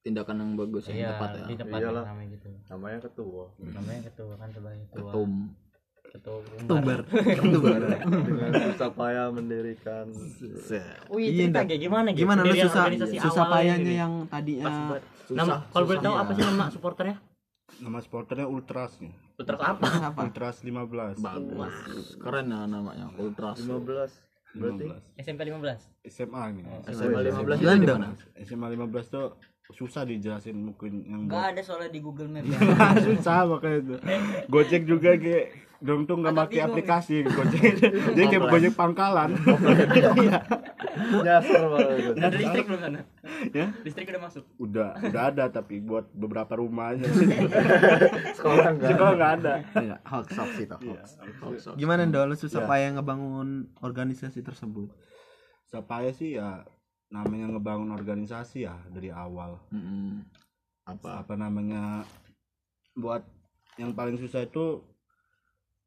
tindakan 0.00 0.40
yang 0.40 0.50
bagus 0.56 0.88
yang 0.88 0.96
iya 0.96 1.10
tepat 1.12 1.28
ya 1.36 1.44
di 1.44 1.54
tempat 1.60 1.78
Iyalah. 1.84 2.04
namanya 2.08 2.28
gitu. 2.40 2.48
Namanya 2.72 2.98
ketua. 3.04 3.44
Namanya 3.60 4.00
ketua 4.08 4.32
kan 4.40 4.48
sebagai 4.48 4.80
ketua. 4.88 5.12
ketum 5.12 5.32
Ketua 6.10 6.42
tumbar 6.66 7.06
umbar. 7.06 7.80
Dengan 8.26 8.50
susah 8.66 8.90
payah 8.90 9.26
mendirikan. 9.30 10.10
Wih, 11.06 11.30
Iya, 11.30 11.54
kayak 11.54 11.78
gimana 11.78 12.10
gitu? 12.10 12.26
gimana 12.26 12.40
lu 12.42 12.50
susah 12.52 12.90
susah 13.22 13.44
payahnya 13.46 13.92
yang 13.96 14.12
tadinya 14.26 14.98
Nama, 15.30 15.62
kalau 15.70 15.86
boleh 15.86 16.02
tahu 16.02 16.10
susah, 16.10 16.22
apa 16.26 16.30
sih 16.34 16.42
nama 16.42 16.64
supporternya? 16.68 17.16
nama 17.78 17.98
supporternya 18.02 18.44
ultras 18.44 18.98
nih 18.98 19.14
Putra 19.38 19.54
apa? 19.56 20.10
apa? 20.10 20.20
Ultras 20.26 20.60
15 20.60 21.22
bagus. 21.22 21.74
Keren 22.18 22.50
ya 22.50 22.66
namanya 22.66 23.06
ultras. 23.14 23.62
15. 23.62 24.10
Berarti? 24.50 24.84
15 24.90 25.22
SMP 25.22 25.40
15. 25.46 26.10
SMA 26.10 26.42
nih 26.50 26.64
SMA 26.90 27.20
15 27.22 27.62
itu 27.62 27.70
di 27.78 27.86
mana 27.86 28.08
SMA 28.42 28.66
15 28.74 29.06
tuh 29.06 29.26
susah 29.70 30.02
dijelasin 30.02 30.58
mungkin 30.58 31.06
yang 31.06 31.30
nggak 31.30 31.54
ada 31.54 31.60
soalnya 31.62 31.94
di 31.94 32.02
Google 32.02 32.26
Map 32.26 32.42
ya. 32.50 32.58
Susah 32.98 33.46
makanya 33.46 33.78
itu. 33.78 33.94
Gojek 34.50 34.82
juga 34.82 35.14
kayak 35.14 35.69
dong 35.80 36.04
tuh 36.04 36.14
nggak 36.14 36.36
pakai 36.36 36.60
aplikasi 36.62 37.24
Gojek 37.24 37.80
dia 38.12 38.24
kayak 38.26 38.42
Gojek 38.46 38.72
pangkalan 38.74 39.32
Iya. 40.12 40.40
nyasar 41.16 41.62
banget. 41.66 42.12
Ada 42.14 42.36
listrik 42.36 42.64
belum 42.66 42.80
sana? 42.80 43.00
ya 43.50 43.66
Listrik 43.80 44.06
udah 44.06 44.22
masuk. 44.22 44.44
udah 44.58 44.88
udah 45.00 45.22
ada 45.24 45.44
tapi 45.48 45.80
buat 45.80 46.04
beberapa 46.10 46.52
rumah 46.54 46.92
aja 46.92 47.08
Sekolah 48.36 48.66
enggak. 48.70 48.90
sekolah 48.92 49.12
nggak 49.14 49.32
ada 49.34 49.54
Iya, 49.74 49.96
hoax 50.02 50.28
hoax 50.34 50.52
itu 50.58 50.76
hoax 50.84 51.06
hoax. 51.40 51.56
gimana 51.74 52.04
dong 52.04 52.28
lu 52.28 52.36
susah 52.36 52.60
Ya. 52.60 52.68
payah 52.68 52.90
ngebangun 52.92 53.48
organisasi 53.78 54.40
tersebut 54.40 54.92
supaya 55.64 56.10
sih 56.10 56.34
ya 56.34 56.66
namanya 57.08 57.48
ngebangun 57.48 57.90
organisasi 57.90 58.62
ya 58.62 58.76
dari 58.86 59.08
awal 59.08 59.56
apa 60.82 61.22
apa 61.22 61.34
namanya 61.34 62.02
buat 62.92 63.22
yang 63.76 63.90
paling 63.90 64.14
susah 64.16 64.42
itu 64.42 64.82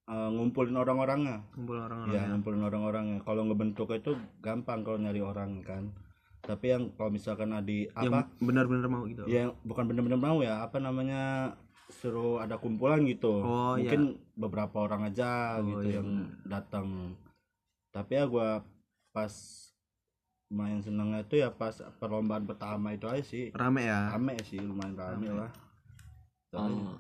eh, 0.10 0.30
ngumpulin 0.34 0.76
orang-orangnya. 0.76 1.38
Kumpul 1.56 1.78
orang-orang 1.80 2.14
ya 2.16 2.22
ya. 2.24 2.30
ngumpulin 2.32 2.62
orang-orangnya. 2.64 3.20
Kalau 3.24 3.42
ngebentuk 3.48 3.88
itu 3.96 4.12
gampang 4.44 4.84
kalau 4.84 4.98
nyari 5.00 5.22
orang 5.24 5.64
kan. 5.64 5.92
Tapi 6.44 6.76
yang 6.76 6.92
kalau 7.00 7.08
misalkan 7.08 7.56
ada 7.56 7.72
yang 7.72 7.88
apa? 7.96 8.28
benar-benar 8.44 8.88
mau 8.92 9.08
gitu. 9.08 9.24
Yang 9.32 9.56
bukan 9.64 9.84
bener-bener 9.88 10.20
mau 10.20 10.44
ya 10.44 10.60
apa 10.64 10.76
namanya 10.84 11.56
suruh 11.88 12.44
ada 12.44 12.60
kumpulan 12.60 13.04
gitu. 13.08 13.44
Oh, 13.44 13.76
mungkin 13.80 14.20
beberapa 14.36 14.84
orang 14.84 15.08
aja 15.08 15.62
Oh, 15.62 15.68
gitu 15.72 15.88
iya, 15.88 15.96
yang 16.04 16.10
datang. 16.44 17.16
Tapi 17.96 18.12
ya 18.20 18.26
gua 18.28 18.50
pas 19.14 19.32
main 20.54 20.84
senengnya 20.84 21.26
itu 21.26 21.42
ya 21.42 21.50
pas 21.50 21.74
perlombaan 21.98 22.44
pertama 22.46 22.94
itu 22.94 23.08
aja 23.08 23.24
sih. 23.24 23.50
Rame 23.56 23.88
ya? 23.88 24.12
Rame 24.12 24.36
sih 24.46 24.60
lumayan 24.60 24.94
rame 25.00 25.30
lah. 25.32 25.52
Tapi, 26.54 26.74
Ah, 26.76 26.98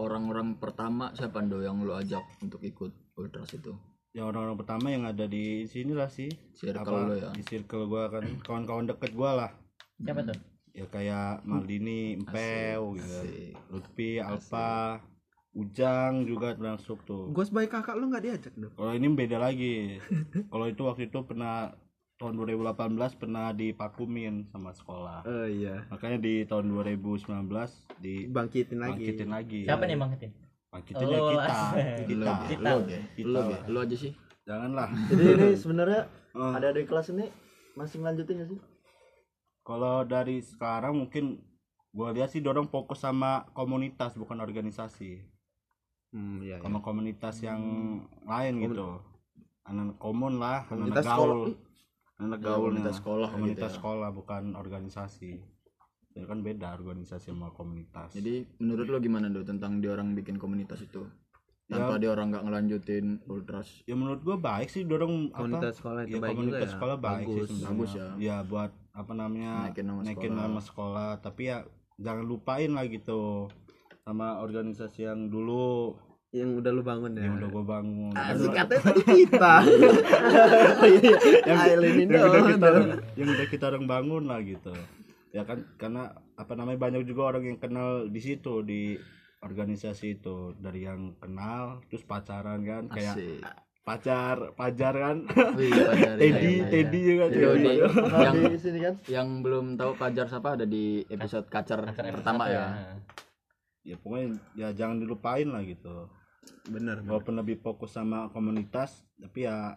orang-orang 0.00 0.56
pertama 0.56 1.12
siapa 1.12 1.44
ndo 1.44 1.60
yang 1.60 1.84
lo 1.84 1.94
ajak 2.00 2.24
untuk 2.40 2.64
ikut 2.64 2.92
ultras 3.20 3.52
itu? 3.52 3.76
Ya 4.10 4.26
orang-orang 4.26 4.58
pertama 4.58 4.90
yang 4.90 5.06
ada 5.06 5.28
di 5.28 5.68
sini 5.68 5.92
lah 5.94 6.08
sih. 6.08 6.32
Circle 6.56 6.80
apa 6.82 7.06
lo 7.06 7.14
ya? 7.14 7.30
di 7.36 7.42
circle 7.44 7.86
gua 7.86 8.08
kan 8.08 8.24
kawan-kawan 8.42 8.88
deket 8.88 9.12
gua 9.12 9.30
lah. 9.36 9.50
Siapa 10.00 10.24
tuh? 10.26 10.38
Ya 10.72 10.86
kayak 10.88 11.44
Maldini, 11.44 12.16
Empeu 12.16 12.96
gitu 12.96 13.10
Asik. 13.20 13.54
Lutfi, 13.68 14.10
Alfa, 14.22 15.02
Ujang 15.50 16.30
juga 16.30 16.54
masuk 16.54 17.02
tuh. 17.02 17.26
Gue 17.34 17.42
sebagai 17.42 17.74
kakak 17.74 17.98
lu 17.98 18.06
nggak 18.06 18.22
diajak 18.22 18.54
dong 18.54 18.70
Kalau 18.78 18.92
ini 18.94 19.10
beda 19.10 19.42
lagi. 19.42 19.98
Kalau 20.50 20.66
itu 20.70 20.82
waktu 20.86 21.10
itu 21.10 21.18
pernah 21.26 21.74
tahun 22.20 22.36
2018 22.36 22.76
pernah 23.16 23.48
dipakumin 23.50 24.44
sama 24.52 24.76
sekolah. 24.76 25.24
oh 25.24 25.48
iya 25.48 25.88
Makanya 25.88 26.20
di 26.20 26.44
tahun 26.44 26.68
2019 26.68 27.24
bangkitin 28.28 28.78
lagi 28.78 29.00
dibangkitin 29.08 29.28
lagi. 29.32 29.60
siapa 29.64 29.88
nih 29.88 29.96
bang 29.96 30.10
Ketin 30.12 30.32
Bangkitin 30.70 31.06
ya 31.08 31.18
Lo, 31.18 31.28
kita. 31.32 31.54
Kita. 32.10 32.32
Kita. 32.46 32.70
Kita 33.16 33.40
lo 33.66 33.78
aja 33.80 33.96
sih 33.96 34.12
Janganlah. 34.44 34.88
Jadi 35.08 35.24
ini 35.32 35.48
sebenarnya 35.56 36.00
Eh, 36.30 36.52
ada 36.58 36.70
di 36.70 36.86
kelas 36.86 37.10
ini 37.10 37.26
masih 37.74 37.98
ngelanjutin 38.02 38.38
gak 38.38 38.50
sih? 38.54 38.60
Kalau 39.66 40.02
dari 40.06 40.38
sekarang 40.42 40.94
mungkin 40.96 41.42
gua 41.90 42.14
lihat 42.14 42.30
sih 42.30 42.38
dorong 42.38 42.70
fokus 42.70 43.02
sama 43.02 43.50
komunitas 43.50 44.14
bukan 44.14 44.38
organisasi. 44.38 45.26
hmm 46.10 46.42
iya, 46.42 46.58
iya. 46.58 46.62
Sama 46.62 46.82
komunitas 46.82 47.38
yang 47.42 47.62
lain 48.26 48.62
gitu. 48.62 48.98
Anak 49.66 49.98
komun 49.98 50.42
lah, 50.42 50.66
anak 50.70 50.90
Komunitas 50.90 51.06
gaul. 51.06 51.54
Anak 52.20 52.38
Ya, 52.38 52.46
gaul 52.46 52.68
komunitas 52.68 52.94
sekolah 52.96 53.28
komunitas 53.30 53.56
gitu 53.56 53.66
ya. 53.66 53.76
sekolah 53.76 54.08
bukan 54.10 54.42
organisasi 54.54 55.32
itu 56.10 56.26
kan 56.26 56.40
beda 56.40 56.74
organisasi 56.74 57.30
sama 57.30 57.48
komunitas 57.50 58.12
jadi 58.12 58.44
menurut 58.58 58.86
lo 58.86 58.98
gimana 58.98 59.26
do 59.26 59.40
tentang 59.40 59.78
dia 59.78 59.90
orang 59.90 60.12
bikin 60.12 60.36
komunitas 60.36 60.80
itu 60.80 61.06
Ya. 61.64 61.78
tanpa 61.78 61.96
dia 61.96 62.10
orang 62.10 62.28
nggak 62.28 62.44
ngelanjutin 62.44 63.06
ultras 63.24 63.86
ya 63.86 63.94
menurut 63.94 64.20
gua 64.20 64.34
baik 64.36 64.66
sih 64.66 64.82
dorong 64.82 65.30
komunitas 65.30 65.70
apa 65.70 65.78
sekolah 65.78 66.00
itu 66.02 66.10
ya 66.10 66.18
baik 66.18 66.34
komunitas 66.34 66.50
juga 66.50 66.58
ya 66.60 66.74
sekolah 66.74 66.96
baik 66.98 67.06
bagus 67.22 67.30
sih 67.30 67.46
sebenarnya. 67.46 67.70
Bagus 67.70 67.90
ya. 67.94 68.06
ya 68.18 68.36
buat 68.42 68.70
apa 68.92 69.12
namanya 69.14 69.52
Naikin 69.62 69.84
nama 69.86 70.00
naikin 70.02 70.18
sekolah. 70.26 70.42
nama 70.42 70.60
sekolah 70.60 71.10
tapi 71.20 71.42
ya 71.46 71.58
jangan 71.96 72.24
lupain 72.26 72.70
lah 72.70 72.84
gitu 72.84 73.46
sama 74.02 74.26
organisasi 74.36 75.00
yang 75.04 75.30
dulu 75.30 75.94
yang 76.30 76.62
udah 76.62 76.70
lu 76.70 76.82
bangun 76.86 77.10
ya? 77.18 77.26
Yang 77.26 77.34
udah 77.42 77.48
gua 77.50 77.64
bangun. 77.66 78.12
Asik 78.14 78.50
katanya 78.54 78.82
tadi 78.86 79.02
kita. 79.02 79.54
Yang, 81.50 81.58
Aileen 81.58 81.96
ini 82.06 82.12
yang 82.14 82.30
udah 82.30 82.38
dong. 82.38 82.50
kita 82.54 82.68
yang 83.18 83.28
udah 83.34 83.46
kita 83.50 83.64
orang 83.66 83.84
bangun 83.90 84.22
lah 84.30 84.38
gitu. 84.46 84.74
Ya 85.34 85.42
kan 85.42 85.66
karena 85.74 86.14
apa 86.38 86.52
namanya 86.54 86.78
banyak 86.78 87.02
juga 87.02 87.34
orang 87.34 87.50
yang 87.50 87.58
kenal 87.58 88.06
di 88.06 88.20
situ 88.22 88.62
di 88.62 88.94
organisasi 89.42 90.22
itu. 90.22 90.54
Dari 90.54 90.86
yang 90.86 91.18
kenal 91.18 91.82
terus 91.90 92.06
pacaran 92.06 92.62
kan 92.62 92.86
kayak 92.86 93.18
Asik. 93.18 93.42
pacar 93.82 94.36
pacar 94.54 94.94
kan. 94.94 95.16
Wih, 95.58 95.74
iya, 95.98 96.14
Teddy 96.14 96.30
iya, 96.30 96.62
iya. 96.62 96.64
Teddy 96.70 96.98
juga 97.02 97.24
Pernah 97.26 98.22
yang 98.22 98.36
di 98.54 98.60
sini 98.62 98.78
kan? 98.78 98.94
yang 99.10 99.28
belum 99.42 99.74
tahu 99.74 99.98
Fajar 99.98 100.30
siapa 100.30 100.54
ada 100.54 100.62
di 100.62 101.02
episode 101.10 101.50
kacar 101.50 101.90
Acara 101.90 102.14
pertama 102.14 102.46
satu 102.46 102.54
ya. 102.54 102.66
ya 103.82 103.96
pokoknya 103.98 104.28
ya 104.54 104.68
jangan 104.78 105.02
dilupain 105.02 105.50
lah 105.50 105.66
gitu 105.66 106.19
bener 106.66 107.02
walaupun 107.02 107.36
lebih 107.36 107.58
fokus 107.58 107.92
sama 107.92 108.28
komunitas 108.30 109.04
tapi 109.14 109.44
ya 109.44 109.76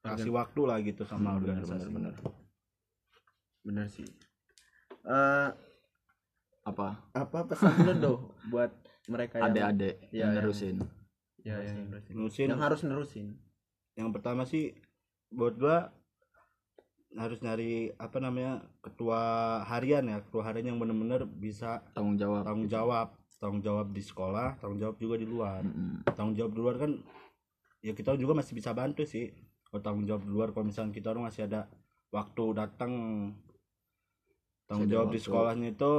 kasih 0.00 0.30
waktu 0.30 0.60
lah 0.62 0.78
gitu 0.80 1.02
sama 1.02 1.32
Hmm, 1.32 1.40
benar, 1.40 1.62
organisasi 1.62 1.88
benar, 1.88 2.12
benar. 2.12 2.34
bener 3.62 3.86
sih 3.88 4.08
Eh 5.02 5.48
Apa? 6.62 6.94
apa 7.10 7.38
pesan 7.44 7.74
lu 7.82 7.94
do 7.96 8.12
buat 8.46 8.70
mereka 9.08 9.42
yang 9.42 9.50
Adik-adik 9.50 9.94
Iya, 10.04 10.14
yang 10.14 10.14
yang- 10.14 10.34
nerusin. 10.38 10.76
ya, 11.38 11.56
yang 11.58 11.78
nerusin. 11.90 12.14
Nerusin. 12.14 12.46
yang 12.46 12.60
harus 12.60 12.80
nerusin 12.82 13.26
yang 13.92 14.08
pertama 14.08 14.42
sih 14.42 14.70
buat 15.28 15.56
gua 15.56 15.90
harus 17.12 17.40
nyari 17.40 17.92
apa 17.94 18.16
namanya 18.18 18.62
ketua 18.78 19.20
harian 19.66 20.06
ya 20.06 20.22
ketua 20.22 20.42
harian 20.44 20.70
yang 20.70 20.78
bener-bener 20.78 21.26
bisa 21.26 21.82
Tanggung 21.92 22.14
jawab. 22.14 22.46
tanggung 22.46 22.70
jawab 22.70 23.10
tanggung 23.42 23.58
jawab 23.58 23.90
di 23.90 23.98
sekolah 23.98 24.62
tanggung 24.62 24.78
jawab 24.78 24.96
juga 25.02 25.18
di 25.18 25.26
luar. 25.26 25.66
Mm-mm. 25.66 26.06
tanggung 26.14 26.38
jawab 26.38 26.54
di 26.54 26.60
luar 26.62 26.74
kan 26.78 26.94
ya 27.82 27.90
kita 27.90 28.14
juga 28.14 28.38
masih 28.38 28.54
bisa 28.54 28.70
bantu 28.70 29.02
sih. 29.02 29.34
Kalau 29.66 29.82
tanggung 29.82 30.06
jawab 30.06 30.22
di 30.22 30.30
luar 30.30 30.48
kalau 30.54 30.70
misalnya 30.70 30.94
kita 30.94 31.10
orang 31.10 31.26
masih 31.26 31.50
ada 31.50 31.66
waktu 32.14 32.44
datang. 32.54 32.92
Tanggung 34.70 34.86
jawab 34.86 35.10
di 35.10 35.18
sekolahnya 35.18 35.74
itu 35.74 35.92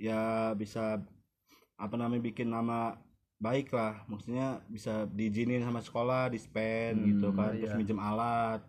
ya 0.00 0.56
bisa 0.56 1.04
apa 1.76 1.94
namanya 2.00 2.24
bikin 2.24 2.48
nama 2.48 2.96
baik 3.36 3.68
lah. 3.76 4.00
Maksudnya 4.08 4.64
bisa 4.72 5.04
diizinin 5.12 5.60
sama 5.60 5.84
sekolah 5.84 6.32
di 6.32 6.40
spend 6.40 7.04
Hmm, 7.04 7.08
gitu 7.12 7.28
kan 7.36 7.52
terus 7.52 7.76
iya. 7.76 7.78
minjem 7.78 8.00
alat 8.00 8.64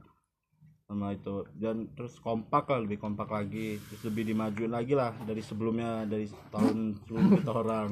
sama 0.89 1.13
itu. 1.13 1.45
Dan 1.53 1.85
terus 1.93 2.17
kompak 2.17 2.65
lah 2.65 2.81
lebih 2.81 2.97
kompak 2.97 3.29
lagi. 3.29 3.77
Terus 3.77 4.09
lebih 4.09 4.33
dimajuin 4.33 4.73
lagi 4.73 4.97
lah 4.97 5.13
dari 5.21 5.45
sebelumnya 5.45 6.09
dari 6.09 6.25
tahun 6.49 6.97
sebelum 7.05 7.23
kita 7.37 7.51
orang. 7.53 7.89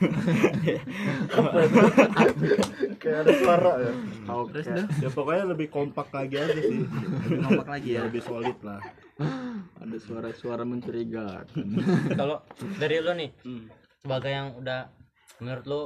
Kayak 2.98 3.18
ada 3.28 3.32
suara 3.36 3.72
ya. 3.84 3.92
terus 4.48 4.66
dah 4.66 4.86
ya 4.96 5.08
pokoknya 5.12 5.44
lebih 5.52 5.68
kompak 5.68 6.08
lagi 6.08 6.40
aja 6.40 6.56
sih. 6.56 6.80
Lebih 7.28 7.40
kompak 7.44 7.68
lagi 7.68 7.90
ya. 7.92 8.02
Lebih 8.08 8.22
solid 8.24 8.56
lah. 8.64 8.80
Ada 9.84 9.96
suara-suara 10.00 10.64
mencurigakan. 10.64 11.44
kalau 12.18 12.40
dari 12.80 12.96
lo 13.04 13.12
nih 13.12 13.30
Hmm. 13.44 13.68
sebagai 14.00 14.32
yang 14.32 14.56
udah 14.56 14.88
menurut 15.38 15.64
lo 15.68 15.82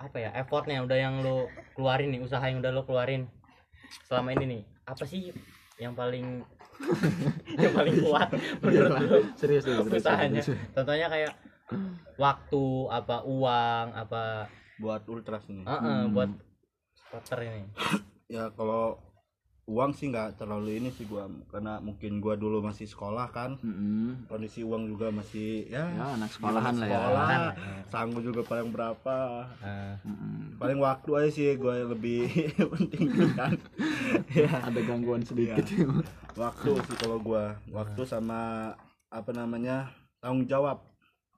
apa 0.00 0.16
ya 0.16 0.30
effortnya 0.38 0.80
udah 0.86 0.96
yang 0.96 1.20
lo 1.20 1.50
keluarin 1.74 2.14
nih 2.14 2.22
usaha 2.24 2.40
yang 2.46 2.62
udah 2.62 2.72
lo 2.72 2.86
keluarin 2.86 3.26
selama 4.06 4.28
ini 4.38 4.44
nih 4.46 4.62
apa 4.86 5.04
sih 5.06 5.34
yang 5.80 5.96
paling 5.96 6.44
yang 7.62 7.72
paling 7.76 7.94
kuat 8.04 8.28
menurut 8.64 8.92
lo 9.04 9.18
serius 9.36 9.64
usahanya 9.68 10.40
serius. 10.40 10.72
contohnya 10.72 11.06
kayak 11.12 11.32
waktu 12.16 12.64
apa 12.90 13.16
uang 13.24 13.86
apa 13.94 14.50
buat 14.80 15.04
ultras 15.12 15.44
ini. 15.52 15.62
Eh, 15.68 15.72
eh, 15.76 16.02
buat 16.08 16.30
supporter 16.96 17.38
ini. 17.44 17.68
Ya 18.32 18.48
kalau 18.56 18.96
uang 19.70 19.90
sih 19.92 20.10
nggak 20.10 20.34
terlalu 20.34 20.76
ini 20.76 20.90
sih 20.90 21.06
gua 21.06 21.24
karena 21.46 21.78
mungkin 21.78 22.18
gua 22.18 22.34
dulu 22.34 22.58
masih 22.60 22.84
sekolah 22.84 23.30
kan. 23.30 23.54
Mm-mm. 23.56 24.26
kondisi 24.26 24.60
uang 24.60 24.88
juga 24.88 25.08
masih 25.08 25.64
ya, 25.64 25.86
Ya 25.88 26.06
anak 26.10 26.26
sekolahan 26.28 26.74
lah 26.74 26.84
ya. 26.84 26.92
sekolah. 26.92 27.28
Sanggup 27.86 28.22
juga 28.24 28.40
paling 28.42 28.68
berapa. 28.68 29.16
Mm-mm. 30.02 30.58
paling 30.58 30.78
waktu 30.78 31.10
aja 31.14 31.30
sih 31.30 31.54
gua 31.54 31.72
yang 31.76 31.90
lebih 31.90 32.26
penting 32.74 33.06
kan. 33.32 33.54
Ya 34.28 34.50
Ada 34.66 34.80
gangguan 34.80 35.22
sedikit. 35.22 35.62
waktu 36.34 36.70
sih 36.82 36.96
kalau 36.96 37.18
gua. 37.18 37.54
Waktu 37.68 38.02
sama 38.02 38.74
apa 39.06 39.30
namanya 39.30 39.86
tanggung 40.18 40.44
jawab. 40.44 40.82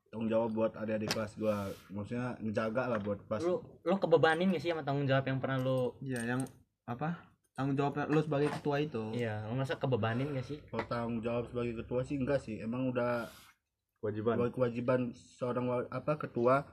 Tanggung 0.09 0.29
jawab 0.29 0.51
buat 0.51 0.73
adik-adik 0.75 1.09
kelas 1.11 1.37
gua. 1.37 1.69
Maksudnya 1.89 2.37
ngejaga 2.39 2.83
lah 2.87 2.99
buat 2.99 3.21
kelas 3.23 3.41
lo 3.43 3.61
lo 3.83 3.97
kebebanin 3.97 4.51
gak 4.51 4.61
sih 4.61 4.71
sama 4.71 4.81
tanggung 4.81 5.05
jawab 5.05 5.25
yang 5.25 5.37
pernah 5.37 5.59
lo 5.59 5.81
ya 6.01 6.21
yang 6.23 6.41
apa 6.85 7.15
tanggung 7.53 7.77
jawab 7.77 7.93
lu 8.09 8.21
sebagai 8.25 8.49
ketua 8.49 8.77
itu. 8.81 9.03
Iya 9.13 9.45
lo 9.49 9.53
ngerasa 9.57 9.77
kebebanin 9.77 10.33
gak 10.33 10.47
sih? 10.47 10.59
Kalau 10.73 10.85
tanggung 10.89 11.21
jawab 11.21 11.45
sebagai 11.53 11.75
ketua 11.85 12.01
sih 12.03 12.17
enggak 12.17 12.41
sih. 12.41 12.57
Emang 12.61 12.89
udah 12.89 13.29
Kewajiban. 14.03 14.51
kewajiban, 14.51 15.01
seorang 15.15 15.87
apa 15.87 16.19
ketua 16.19 16.67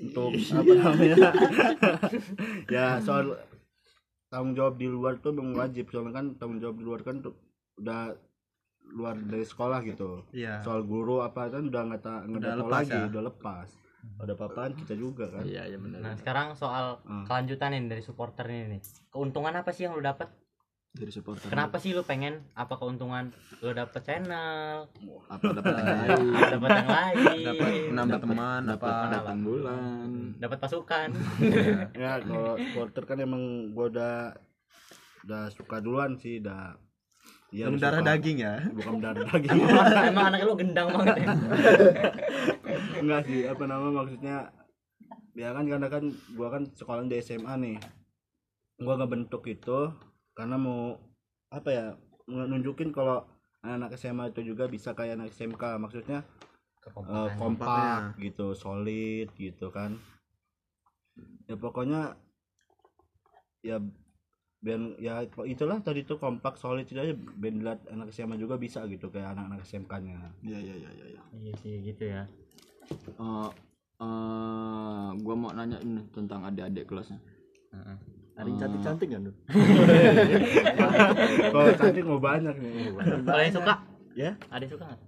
untuk 0.00 0.32
apa 0.32 0.72
namanya? 0.72 1.16
Ya 2.74 2.96
soal 3.04 3.36
tanggung 4.32 4.56
jawab 4.56 4.80
di 4.80 4.88
luar 4.88 5.20
tuh 5.20 5.36
memang 5.36 5.60
wajib. 5.60 5.92
Soalnya 5.92 6.16
kan 6.16 6.26
tanggung 6.40 6.64
jawab 6.64 6.80
di 6.80 6.84
luar 6.88 7.00
kan 7.04 7.20
tuh 7.20 7.36
udah 7.76 8.16
luar 8.96 9.20
dari 9.20 9.44
sekolah 9.44 9.84
gitu. 9.84 10.24
Iya. 10.32 10.64
Soal 10.64 10.88
guru 10.88 11.20
apa 11.20 11.52
kan 11.52 11.68
udah 11.68 11.82
nggak 11.84 12.00
nggak 12.32 12.64
lagi 12.64 12.96
ya? 12.96 13.12
udah 13.12 13.22
lepas 13.28 13.68
ada 14.16 14.32
apa-apaan 14.32 14.72
kita 14.74 14.94
juga 14.94 15.26
kan. 15.28 15.42
Iya 15.42 15.66
iya 15.66 15.76
benar. 15.76 16.00
nah 16.00 16.14
sekarang 16.14 16.54
soal 16.54 17.02
Hmm. 17.02 17.24
kelanjutan 17.24 17.70
nih 17.70 17.88
dari 17.88 18.00
supporter 18.00 18.46
ini 18.46 18.64
nih. 18.70 18.80
Keuntungan 19.08 19.52
apa 19.52 19.70
sih 19.70 19.84
yang 19.84 19.92
lo 19.92 20.00
dapet? 20.00 20.28
Dari 20.90 21.10
supporter 21.10 21.50
kenapa 21.50 21.76
sih 21.76 21.90
lu 21.90 22.02
pengen? 22.02 22.46
Apa 22.54 22.76
keuntungan 22.76 23.34
lu 23.58 23.70
dapet 23.70 23.98
channel? 24.00 24.86
Apa 25.26 25.44
dapat 25.52 25.72
yang 25.74 25.86
lain? 25.90 26.18
apa 26.30 26.46
dapet 26.52 26.70
yang 26.70 26.88
lain? 26.88 27.16
Dapat 27.42 27.70
nambah 27.90 28.18
teman 28.20 28.60
dapat 28.64 28.88
apa? 28.88 29.06
datang 29.10 29.38
bulan. 29.42 30.08
Dapat 30.38 30.58
pasukan. 30.60 31.08
Ya 31.94 32.12
kalau 32.20 32.54
supporter 32.56 33.02
kan 33.04 33.18
emang 33.18 33.42
gua 33.70 33.86
udah 33.88 34.16
udah 35.24 35.42
suka 35.50 35.80
duluan 35.80 36.14
sih 36.14 36.38
udah 36.38 36.78
Iya, 37.54 37.70
darah 37.78 38.02
daging 38.02 38.38
ya? 38.42 38.54
Bukan 38.74 38.98
darah 38.98 39.22
daging. 39.30 39.54
Emang 40.10 40.26
anak 40.34 40.42
lu 40.42 40.58
gendang 40.58 40.90
banget 40.90 41.22
ya? 41.22 41.26
Enggak 43.02 43.20
sih 43.30 43.46
apa 43.46 43.62
nama 43.70 43.94
maksudnya 43.94 44.50
ya 45.38 45.54
kan 45.54 45.62
karena 45.70 45.86
kan 45.86 46.10
gua 46.34 46.50
kan 46.50 46.66
sekolah 46.74 47.06
di 47.06 47.22
SMA 47.22 47.54
nih. 47.62 47.78
Gua 48.82 48.98
nggak 48.98 49.12
bentuk 49.14 49.46
itu 49.46 49.94
karena 50.34 50.58
mau 50.58 50.98
apa 51.54 51.70
ya 51.70 51.86
nunjukin 52.26 52.90
kalau 52.90 53.22
anak 53.62 53.94
SMA 53.94 54.34
itu 54.34 54.42
juga 54.42 54.66
bisa 54.66 54.90
kayak 54.90 55.14
anak 55.14 55.30
SMK 55.30 55.78
maksudnya 55.78 56.26
Kekompakan. 56.82 57.38
kompak 57.38 58.18
gitu 58.18 58.50
solid 58.58 59.30
gitu 59.38 59.70
kan. 59.70 59.94
Ya 61.46 61.54
pokoknya 61.54 62.18
ya 63.62 63.78
biar 64.64 64.80
ya 64.96 65.20
itulah 65.44 65.76
tadi 65.84 66.08
tuh 66.08 66.16
kompak 66.16 66.56
solid 66.56 66.88
itu 66.88 66.96
aja. 66.96 67.12
Dilihat 67.12 67.84
anak 67.92 68.08
SMA 68.16 68.40
juga 68.40 68.56
bisa 68.56 68.80
gitu 68.88 69.12
kayak 69.12 69.36
anak-anak 69.36 69.60
SMK 69.68 69.92
nya 70.00 70.16
iya 70.40 70.58
iya 70.58 70.74
iya 70.80 70.90
iya 70.90 71.06
iya. 71.36 71.52
Sih 71.60 71.84
gitu 71.84 72.08
ya. 72.08 72.24
Eh, 72.88 73.48
eh, 74.00 75.08
gua 75.20 75.34
mau 75.36 75.52
nanya 75.52 75.76
ini 75.84 76.00
tentang 76.16 76.48
adik-adik 76.48 76.88
kelasnya. 76.88 77.20
Heeh. 77.76 77.96
Ada 78.34 78.48
yang 78.50 78.58
cantik-cantik 78.58 79.08
kan 79.14 79.20
tuh? 79.30 79.36
kalau 81.54 81.70
cantik 81.78 82.04
mau 82.08 82.18
banyak 82.18 82.54
nih. 82.58 82.72
Kalau 83.22 83.42
yang 83.44 83.54
suka? 83.54 83.74
Ya? 84.18 84.30
Ada 84.50 84.64
suka 84.66 84.84
nggak? 84.90 85.02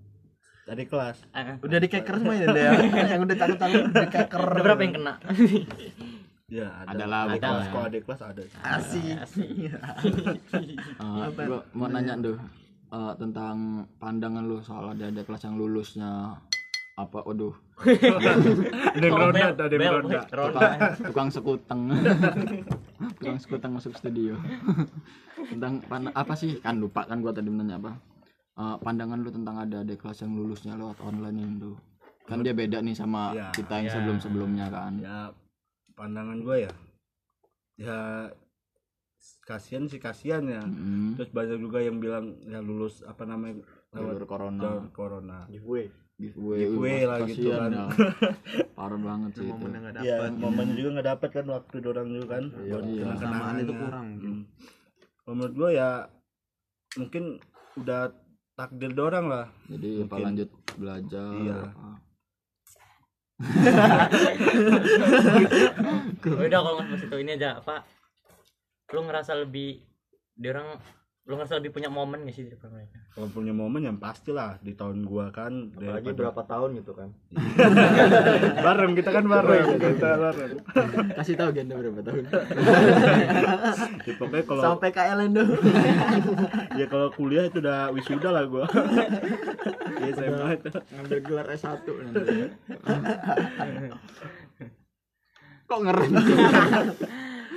Dari 0.66 0.84
kelas. 0.86 1.16
Eh, 1.34 1.44
udah 1.62 1.78
di 1.78 1.88
keker 1.90 2.14
semua 2.22 2.34
ya 2.38 2.46
ya? 2.50 2.70
Yang 3.14 3.20
udah 3.26 3.36
udah 3.38 4.02
di 4.02 4.10
keker 4.10 4.42
ada 4.42 4.62
berapa 4.62 4.82
yang 4.82 4.94
kena 4.98 5.14
ya 6.46 6.68
ada 6.78 6.94
Adalah, 6.94 7.20
Adik 7.26 7.32
betul. 7.32 7.50
kelas 7.50 7.66
kalau 7.66 7.84
adik 7.84 8.02
kelas 8.06 8.20
ada 8.22 8.42
asik. 8.70 9.18
Eh, 11.26 11.28
gua 11.42 11.60
mau 11.72 11.88
nanya 11.88 12.14
tuh 12.16 12.36
eh, 12.88 13.12
tentang 13.16 13.56
pandangan 13.96 14.42
lu 14.42 14.58
soal 14.60 14.94
adik-adik 14.94 15.26
kelas 15.26 15.42
yang 15.42 15.56
lulusnya 15.56 16.38
apa 16.96 17.18
waduh. 17.20 17.52
Ada 18.96 19.04
yang 19.04 19.12
Oh, 19.12 19.28
ronda 19.28 19.52
ada 19.52 19.68
ronda. 19.68 20.20
ronda. 20.32 20.68
tukang 20.96 21.28
sekuteng. 21.28 21.92
Tukang 23.12 23.36
sekuteng 23.36 23.76
masuk 23.76 23.92
studio. 23.92 24.32
Tentang 25.46 25.84
apa 26.10 26.32
sih? 26.32 26.56
Kan 26.56 26.80
lupa 26.80 27.04
kan 27.04 27.20
gua 27.20 27.36
tadi 27.36 27.52
menanya 27.52 27.76
apa. 27.76 27.92
Eh, 28.56 28.76
pandangan 28.80 29.20
lu 29.20 29.28
tentang 29.28 29.60
ada 29.60 29.84
adik 29.84 30.00
kelas 30.00 30.24
yang 30.24 30.32
lulusnya 30.32 30.72
lewat 30.72 30.96
online 31.02 31.36
itu. 31.52 31.76
Kan 32.24 32.40
dia 32.40 32.56
beda 32.56 32.80
nih 32.80 32.96
sama 32.96 33.30
Ya, 33.30 33.52
kita 33.52 33.76
yang 33.76 33.86
ya. 33.86 33.92
sebelum 33.92 34.16
sebelumnya 34.16 34.66
kan. 34.66 34.92
Ya 34.96 35.18
pandangan 35.96 36.38
gue 36.38 36.56
ya 36.62 36.72
ya 37.76 37.98
kasihan 39.42 39.84
sih 39.84 39.98
kasihan 39.98 40.44
ya 40.44 40.62
Mm. 40.62 41.16
terus 41.16 41.30
banyak 41.30 41.58
juga 41.58 41.78
yang 41.80 41.98
bilang 41.98 42.38
ya 42.42 42.60
lulus 42.60 43.02
apa 43.02 43.24
namanya 43.24 43.64
lewat 43.90 44.22
corona 44.24 44.60
jalur 44.60 44.86
corona 44.92 45.38
Giveaway. 45.48 45.88
giveaway, 46.16 46.58
Giveaway 46.62 46.98
lah 47.02 47.18
gitu 47.24 47.48
kan. 47.50 47.70
ya. 47.70 47.84
parah 48.76 48.96
banget 48.96 49.30
sih 49.34 49.44
itu 49.44 49.52
momen 49.52 49.72
gak 49.82 50.00
ya 50.00 50.16
dapet 50.16 50.32
momennya 50.34 50.74
juga 50.74 50.88
nggak 50.90 51.08
dapat 51.10 51.28
kan 51.30 51.46
waktu 51.50 51.76
dorang 51.78 52.08
juga 52.08 52.26
kan 52.30 52.44
Iya, 52.46 52.70
buat 52.70 52.84
iya. 52.86 53.04
Kesamaan 53.10 53.54
itu 53.58 53.72
kurang. 53.74 54.06
Hmm. 54.16 54.42
Kalau 55.18 55.34
menurut 55.34 55.54
gue 55.54 55.70
ya 55.74 55.90
mungkin 56.94 57.24
udah 57.76 58.02
takdir 58.54 58.92
dorang 58.92 59.26
lah 59.26 59.46
jadi 59.66 59.88
apa 59.98 60.04
Mungkin. 60.08 60.24
lanjut 60.24 60.48
belajar 60.76 61.30
Iya. 61.36 61.58
apa. 61.68 61.88
udah 66.24 66.60
kalau 66.64 66.80
nggak 66.80 67.04
itu 67.04 67.16
ini 67.20 67.36
aja 67.36 67.60
apa 67.60 67.84
lu 68.96 69.04
ngerasa 69.04 69.44
lebih 69.44 69.84
di 70.32 70.46
orang 70.48 70.80
lu 71.26 71.34
ngerasa 71.34 71.58
lebih 71.58 71.74
punya 71.74 71.90
momen 71.90 72.22
gak 72.22 72.32
sih 72.32 72.46
daripada 72.46 72.70
mereka? 72.70 73.02
Kalau 73.10 73.26
punya 73.28 73.50
momen 73.50 73.82
yang 73.82 73.98
pastilah 73.98 74.62
di 74.62 74.72
tahun 74.72 75.02
gua 75.02 75.34
kan 75.34 75.74
Apalagi 75.74 75.82
daripada- 76.06 76.18
berapa 76.22 76.42
tahun 76.46 76.70
gitu 76.78 76.92
kan. 76.94 77.08
bareng 78.66 78.92
kita 78.94 79.10
kan 79.10 79.24
bareng. 79.26 79.66
Kita 79.74 80.10
bareng. 80.22 80.50
kasih 81.18 81.34
tahu 81.34 81.50
Genda 81.50 81.74
berapa 81.74 81.98
tahun. 82.00 82.22
Ya, 84.06 84.14
pokoknya 84.14 84.44
kalau 84.46 84.62
sampai 84.64 84.88
KLN 84.94 85.30
tuh 85.34 85.48
ya 86.78 86.86
kalau 86.86 87.08
kuliah 87.10 87.44
itu 87.44 87.58
udah 87.58 87.90
wisuda 87.90 88.30
lah 88.30 88.46
gua. 88.46 88.66
Ya 89.96 90.12
SMA 90.12 90.48
itu. 90.54 90.68
Ngambil 90.68 91.18
gelar 91.24 91.46
S1 91.48 91.80
nanti. 91.88 92.36
kok 95.66 95.80
ngerem? 95.80 96.10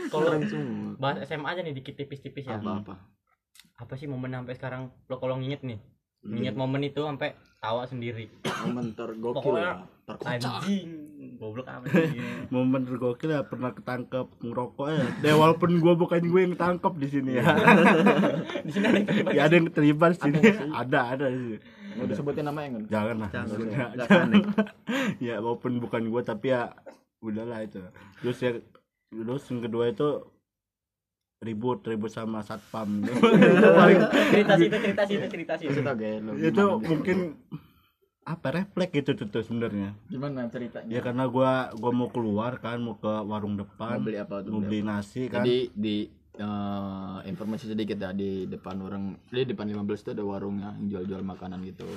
Kalau 0.10 0.27
bahas 0.97 1.17
SMA 1.21 1.45
aja 1.45 1.62
nih 1.62 1.75
dikit 1.75 1.93
tipis-tipis 1.93 2.47
ya. 2.47 2.58
Apa 2.58 2.82
apa 2.82 2.95
apa 3.79 3.93
sih 3.95 4.07
momen 4.07 4.35
sampai 4.35 4.55
sekarang? 4.55 4.91
Lo 5.07 5.17
kalau 5.17 5.39
nginget 5.39 5.63
nih 5.63 5.79
Hmm. 6.19 6.35
nginget 6.35 6.55
momen 6.59 6.83
itu 6.83 6.99
sampai 6.99 7.31
tawa 7.63 7.88
sendiri. 7.88 8.27
Momen 8.43 8.91
tergokil 8.91 9.55
lah 9.55 9.88
terkocak. 10.03 10.67
goblok 11.39 11.67
amat 11.71 11.88
sih? 12.12 12.19
Momen 12.53 12.83
tergokil 12.83 13.31
ya 13.31 13.47
pernah 13.47 13.71
ketangkep 13.71 14.27
ngerokok 14.43 14.88
ya. 14.91 15.05
Ya 15.23 15.33
walaupun 15.39 15.79
gua 15.79 15.95
bukan 15.95 16.19
gue 16.19 16.39
yang 16.43 16.53
ketangkep 16.59 16.93
di 16.99 17.07
sini 17.07 17.31
ya. 17.39 17.43
Di 18.67 18.71
sini 18.75 18.83
ada 18.83 18.99
yang 18.99 19.07
terlibat 19.07 19.31
ya 19.31 19.41
ada 19.47 19.53
yang 19.55 19.67
terlibat 19.71 20.12
di 20.12 20.19
sini. 20.19 20.39
Ada 20.75 20.99
ada 21.15 21.25
sih. 21.31 21.57
Mau 21.95 22.05
disebutin 22.12 22.45
namanya 22.51 22.67
kan 22.75 22.83
jangan 22.91 23.15
lah. 23.15 23.29
Jangan, 23.31 23.57
Jangan. 23.95 24.29
ya 25.27 25.35
walaupun 25.39 25.71
bukan 25.79 26.01
gua 26.12 26.21
tapi 26.27 26.51
ya 26.51 26.67
udahlah 27.23 27.63
itu. 27.63 27.79
Terus 28.19 28.38
ya 28.43 28.51
terus 29.07 29.43
yang 29.47 29.63
kedua 29.63 29.88
itu 29.88 30.07
ribut 31.39 31.80
ribut 31.88 32.12
sama 32.12 32.43
satpam. 32.43 33.08
Cerita 34.32 34.54
sih 34.60 34.67
itu 34.67 34.78
cerita 34.78 35.02
sih 35.08 35.15
itu 35.15 35.28
cerita 35.32 35.54
sih 35.56 35.65
kasih 35.71 35.84
tau 35.88 35.95
gak 35.95 36.15
lo 36.19 36.32
itu 36.36 36.65
mungkin 36.84 37.17
apa 38.28 38.47
refleks 38.54 38.93
gitu 38.93 39.12
tuh, 39.17 39.28
tuh 39.32 39.41
sebenarnya. 39.41 39.95
Gimana 40.06 40.45
ceritanya? 40.52 40.91
Ya 40.91 41.02
karena 41.02 41.25
gua 41.25 41.73
gua 41.73 41.91
mau 41.95 42.12
keluar 42.13 42.62
kan 42.62 42.78
mau 42.78 42.99
ke 42.99 43.10
warung 43.25 43.58
mau 43.58 43.65
depan 43.65 44.06
beli 44.06 44.19
apa 44.21 44.45
tuh 44.45 44.52
mau 44.54 44.62
beli 44.62 44.86
nasi 44.86 45.32
kan. 45.32 45.41
Jadi 45.41 45.73
di 45.73 46.06
eh, 46.38 47.17
informasi 47.25 47.71
sedikit 47.71 47.97
ya 47.97 48.12
di 48.13 48.45
depan 48.45 48.78
orang 48.84 49.17
di 49.32 49.49
depan 49.49 49.65
15 49.65 49.82
itu 50.06 50.10
ada 50.13 50.23
warungnya 50.28 50.75
yang 50.78 50.88
jual-jual 50.93 51.23
makanan 51.25 51.63
gitu. 51.65 51.88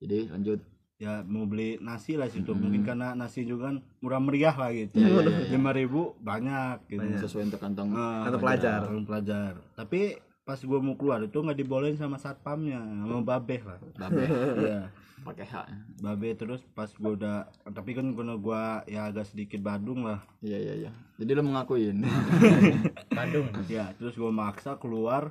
Jadi 0.00 0.30
lanjut 0.32 0.62
ya 0.96 1.22
mau 1.22 1.44
beli 1.44 1.76
nasi 1.78 2.14
lah 2.14 2.26
situ. 2.26 2.50
Mm-mm. 2.50 2.62
mungkin 2.62 2.82
karena 2.82 3.12
nasi 3.12 3.42
juga 3.42 3.68
kan 3.68 3.76
murah 3.98 4.18
meriah 4.18 4.52
lah 4.52 4.70
gitu. 4.70 4.96
Iya, 4.96 5.08
iya, 5.08 5.20
iya, 5.22 5.48
lima 5.50 5.70
ribu 5.70 6.14
banyak 6.18 6.86
gitu. 6.86 7.02
Sesuai 7.20 7.48
untuk 7.48 7.58
kantong 7.58 7.90
Eh, 7.90 8.20
Kantong 8.22 8.42
pelajar. 8.42 8.78
kantong 8.82 9.06
pelajar. 9.06 9.52
Tapi 9.72 10.00
pas 10.42 10.58
gua 10.58 10.78
mau 10.78 10.94
keluar 10.94 11.20
itu 11.20 11.34
nggak 11.34 11.54
dibolehin 11.56 11.94
sama 11.94 12.16
satpamnya 12.16 12.82
sama 12.82 13.18
babeh 13.20 13.62
lah. 13.62 13.78
Babe 13.96 14.22
iya. 14.62 14.80
Pakai 15.22 15.46
hak 15.46 15.66
babe 15.98 16.34
terus 16.34 16.66
pas 16.68 16.90
gua 16.92 17.14
udah 17.14 17.36
tapi 17.68 17.94
kan 17.94 18.10
karena 18.10 18.34
gua 18.34 18.62
ya 18.84 19.06
agak 19.06 19.22
sedikit 19.24 19.58
badung 19.58 20.02
lah. 20.02 20.18
Iya 20.38 20.58
iya 20.60 20.74
iya. 20.76 20.90
Jadi 21.14 21.30
lo 21.32 21.42
mengakuin. 21.42 22.02
Bandung. 23.18 23.46
Ya 23.66 23.94
terus 23.94 24.14
gua 24.14 24.30
maksa 24.30 24.74
keluar 24.76 25.30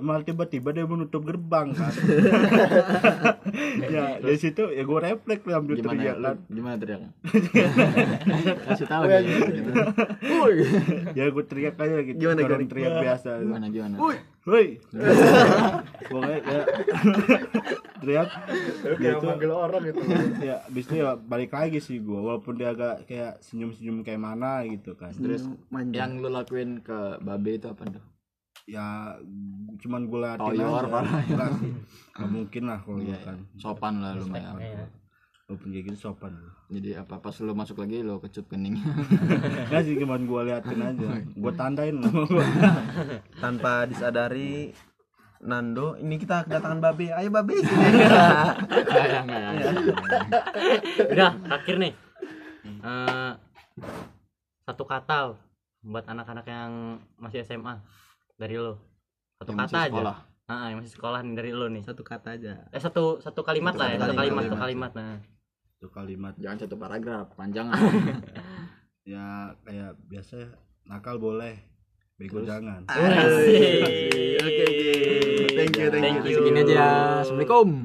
malah 0.00 0.24
tiba-tiba 0.24 0.72
dia 0.72 0.88
menutup 0.88 1.20
gerbang 1.20 1.76
kan? 1.76 1.92
Ya 3.92 4.16
dari 4.22 4.38
situ 4.40 4.72
ya 4.72 4.88
gua 4.88 5.04
refleks 5.04 5.44
lah 5.44 5.60
ambil 5.60 5.76
gimana 5.76 5.92
teriak 5.92 6.16
ya 6.16 6.24
kan? 6.24 6.36
Gimana 6.48 6.76
teriaknya? 6.80 7.10
Kasih 8.72 8.86
tahu 8.88 9.02
ya 9.04 9.18
gitu. 9.20 9.70
ya 11.12 11.24
gua 11.28 11.44
teriak 11.44 11.76
aja 11.76 11.96
gitu. 12.00 12.16
Gimana, 12.16 12.40
orang 12.48 12.68
teriak 12.72 12.92
biasa. 13.04 13.30
Gimana 13.44 13.66
gimana? 13.68 13.96
Woi. 14.00 14.80
Pokoknya 16.08 16.38
kayak 16.46 16.66
teriak. 18.00 18.28
Dia 18.96 19.12
tuh 19.20 19.28
manggil 19.28 19.50
orang 19.52 19.82
gitu. 19.92 20.00
ya 20.40 20.56
abis 20.64 20.84
itu 20.88 20.94
ya 20.96 21.08
balik 21.20 21.52
lagi 21.52 21.78
sih 21.84 22.00
gua 22.00 22.32
walaupun 22.32 22.56
dia 22.56 22.72
agak 22.72 23.04
kayak 23.04 23.44
senyum-senyum 23.44 24.00
kayak 24.00 24.22
mana 24.22 24.64
gitu 24.64 24.96
kan. 24.96 25.12
terus 25.12 25.44
manja 25.68 26.08
yang 26.08 26.24
lo 26.24 26.32
lakuin 26.32 26.80
ke 26.80 27.20
babe 27.20 27.60
itu 27.60 27.68
apa 27.68 27.84
tuh 27.92 28.11
Ya 28.64 29.18
cuman 29.76 30.06
gua 30.06 30.18
liatin 30.28 30.54
Toyor, 30.54 30.80
aja. 30.80 30.88
parah. 30.88 31.14
Enggak 31.20 31.50
sih. 31.58 31.72
Nggak 32.12 32.30
mungkin 32.30 32.62
lah 32.64 32.78
kalau 32.78 32.98
Iya, 32.98 33.18
kan. 33.20 33.36
sopan 33.54 33.94
lah 33.98 34.12
lumayan 34.14 34.54
Iya. 34.56 34.86
Walaupun 35.44 35.68
kayak 35.68 35.84
gitu 35.86 35.98
sopan. 36.00 36.32
jadi 36.66 37.04
apa 37.04 37.20
pas 37.20 37.36
lo 37.36 37.52
masuk 37.52 37.76
lagi 37.78 38.00
lo 38.00 38.16
kecup 38.16 38.48
kening 38.48 38.80
Enggak 39.66 39.82
sih 39.82 39.94
cuman 39.94 40.24
gua 40.24 40.40
liatin 40.42 40.80
aja. 40.80 41.08
Gua 41.32 41.52
tandain 41.52 41.92
nama 41.92 42.22
gua. 42.22 42.44
tanpa 43.42 43.84
disadari 43.84 44.72
Nando 45.38 45.98
ini 45.98 46.16
kita 46.16 46.46
kedatangan 46.46 46.78
babe 46.80 47.10
ayo 47.10 47.26
babe 47.28 47.58
sini 47.58 47.98
nggak 47.98 48.46
ya 48.86 49.20
nggak 49.20 49.40
ya 49.42 49.70
udah 51.04 51.30
terakhir 51.42 51.76
nih 51.78 51.92
Eh, 52.62 53.32
satu 54.62 54.84
kata 54.84 55.34
buat 55.82 56.04
anak-anak 56.04 56.46
yang 56.46 56.72
masih 57.16 57.42
SMA 57.42 57.74
dari 58.42 58.56
lo 58.56 58.74
satu 59.36 59.50
Yang 59.50 59.60
kata 59.64 59.78
aja 59.78 59.90
sekolah. 59.92 60.16
ah 60.44 60.66
yang 60.66 60.78
masih 60.78 60.92
sekolah 60.92 61.18
nih 61.20 61.34
dari 61.34 61.50
lu 61.50 61.66
nih 61.68 61.82
Satu 61.82 62.02
kata 62.02 62.28
aja. 62.32 62.52
eh 62.66 62.78
satu 62.78 63.02
satu 63.18 63.40
kalimat 63.40 63.72
Satu 63.72 63.80
lah 63.80 63.88
ya 63.88 63.96
satu 63.96 64.12
kalimat, 64.12 64.42
satu 64.42 64.56
kalimat. 64.56 64.90
kalimat 64.90 64.92
nah 64.92 65.14
itu 65.72 65.86
kalimat 65.88 66.34
jangan 66.36 66.58
satu 66.60 66.76
paragraf 66.76 67.26
panjangan 67.32 67.74
ya 69.04 69.26
kayak 69.62 69.98
biasa 70.04 70.32
ya, 70.36 70.48
nakal 70.84 71.18
boleh 71.18 71.58
bego 72.14 72.38
Terus? 72.38 72.48
jangan. 72.48 72.80
Oke 72.84 74.38
oke. 74.38 74.66
Thank 75.52 75.74
you 75.74 75.88
thank 75.88 76.04
you. 76.04 76.12
Thank 76.14 76.22
you. 76.24 76.36
segini 76.38 76.60
aja 76.62 76.86
assalamualaikum 77.20 77.68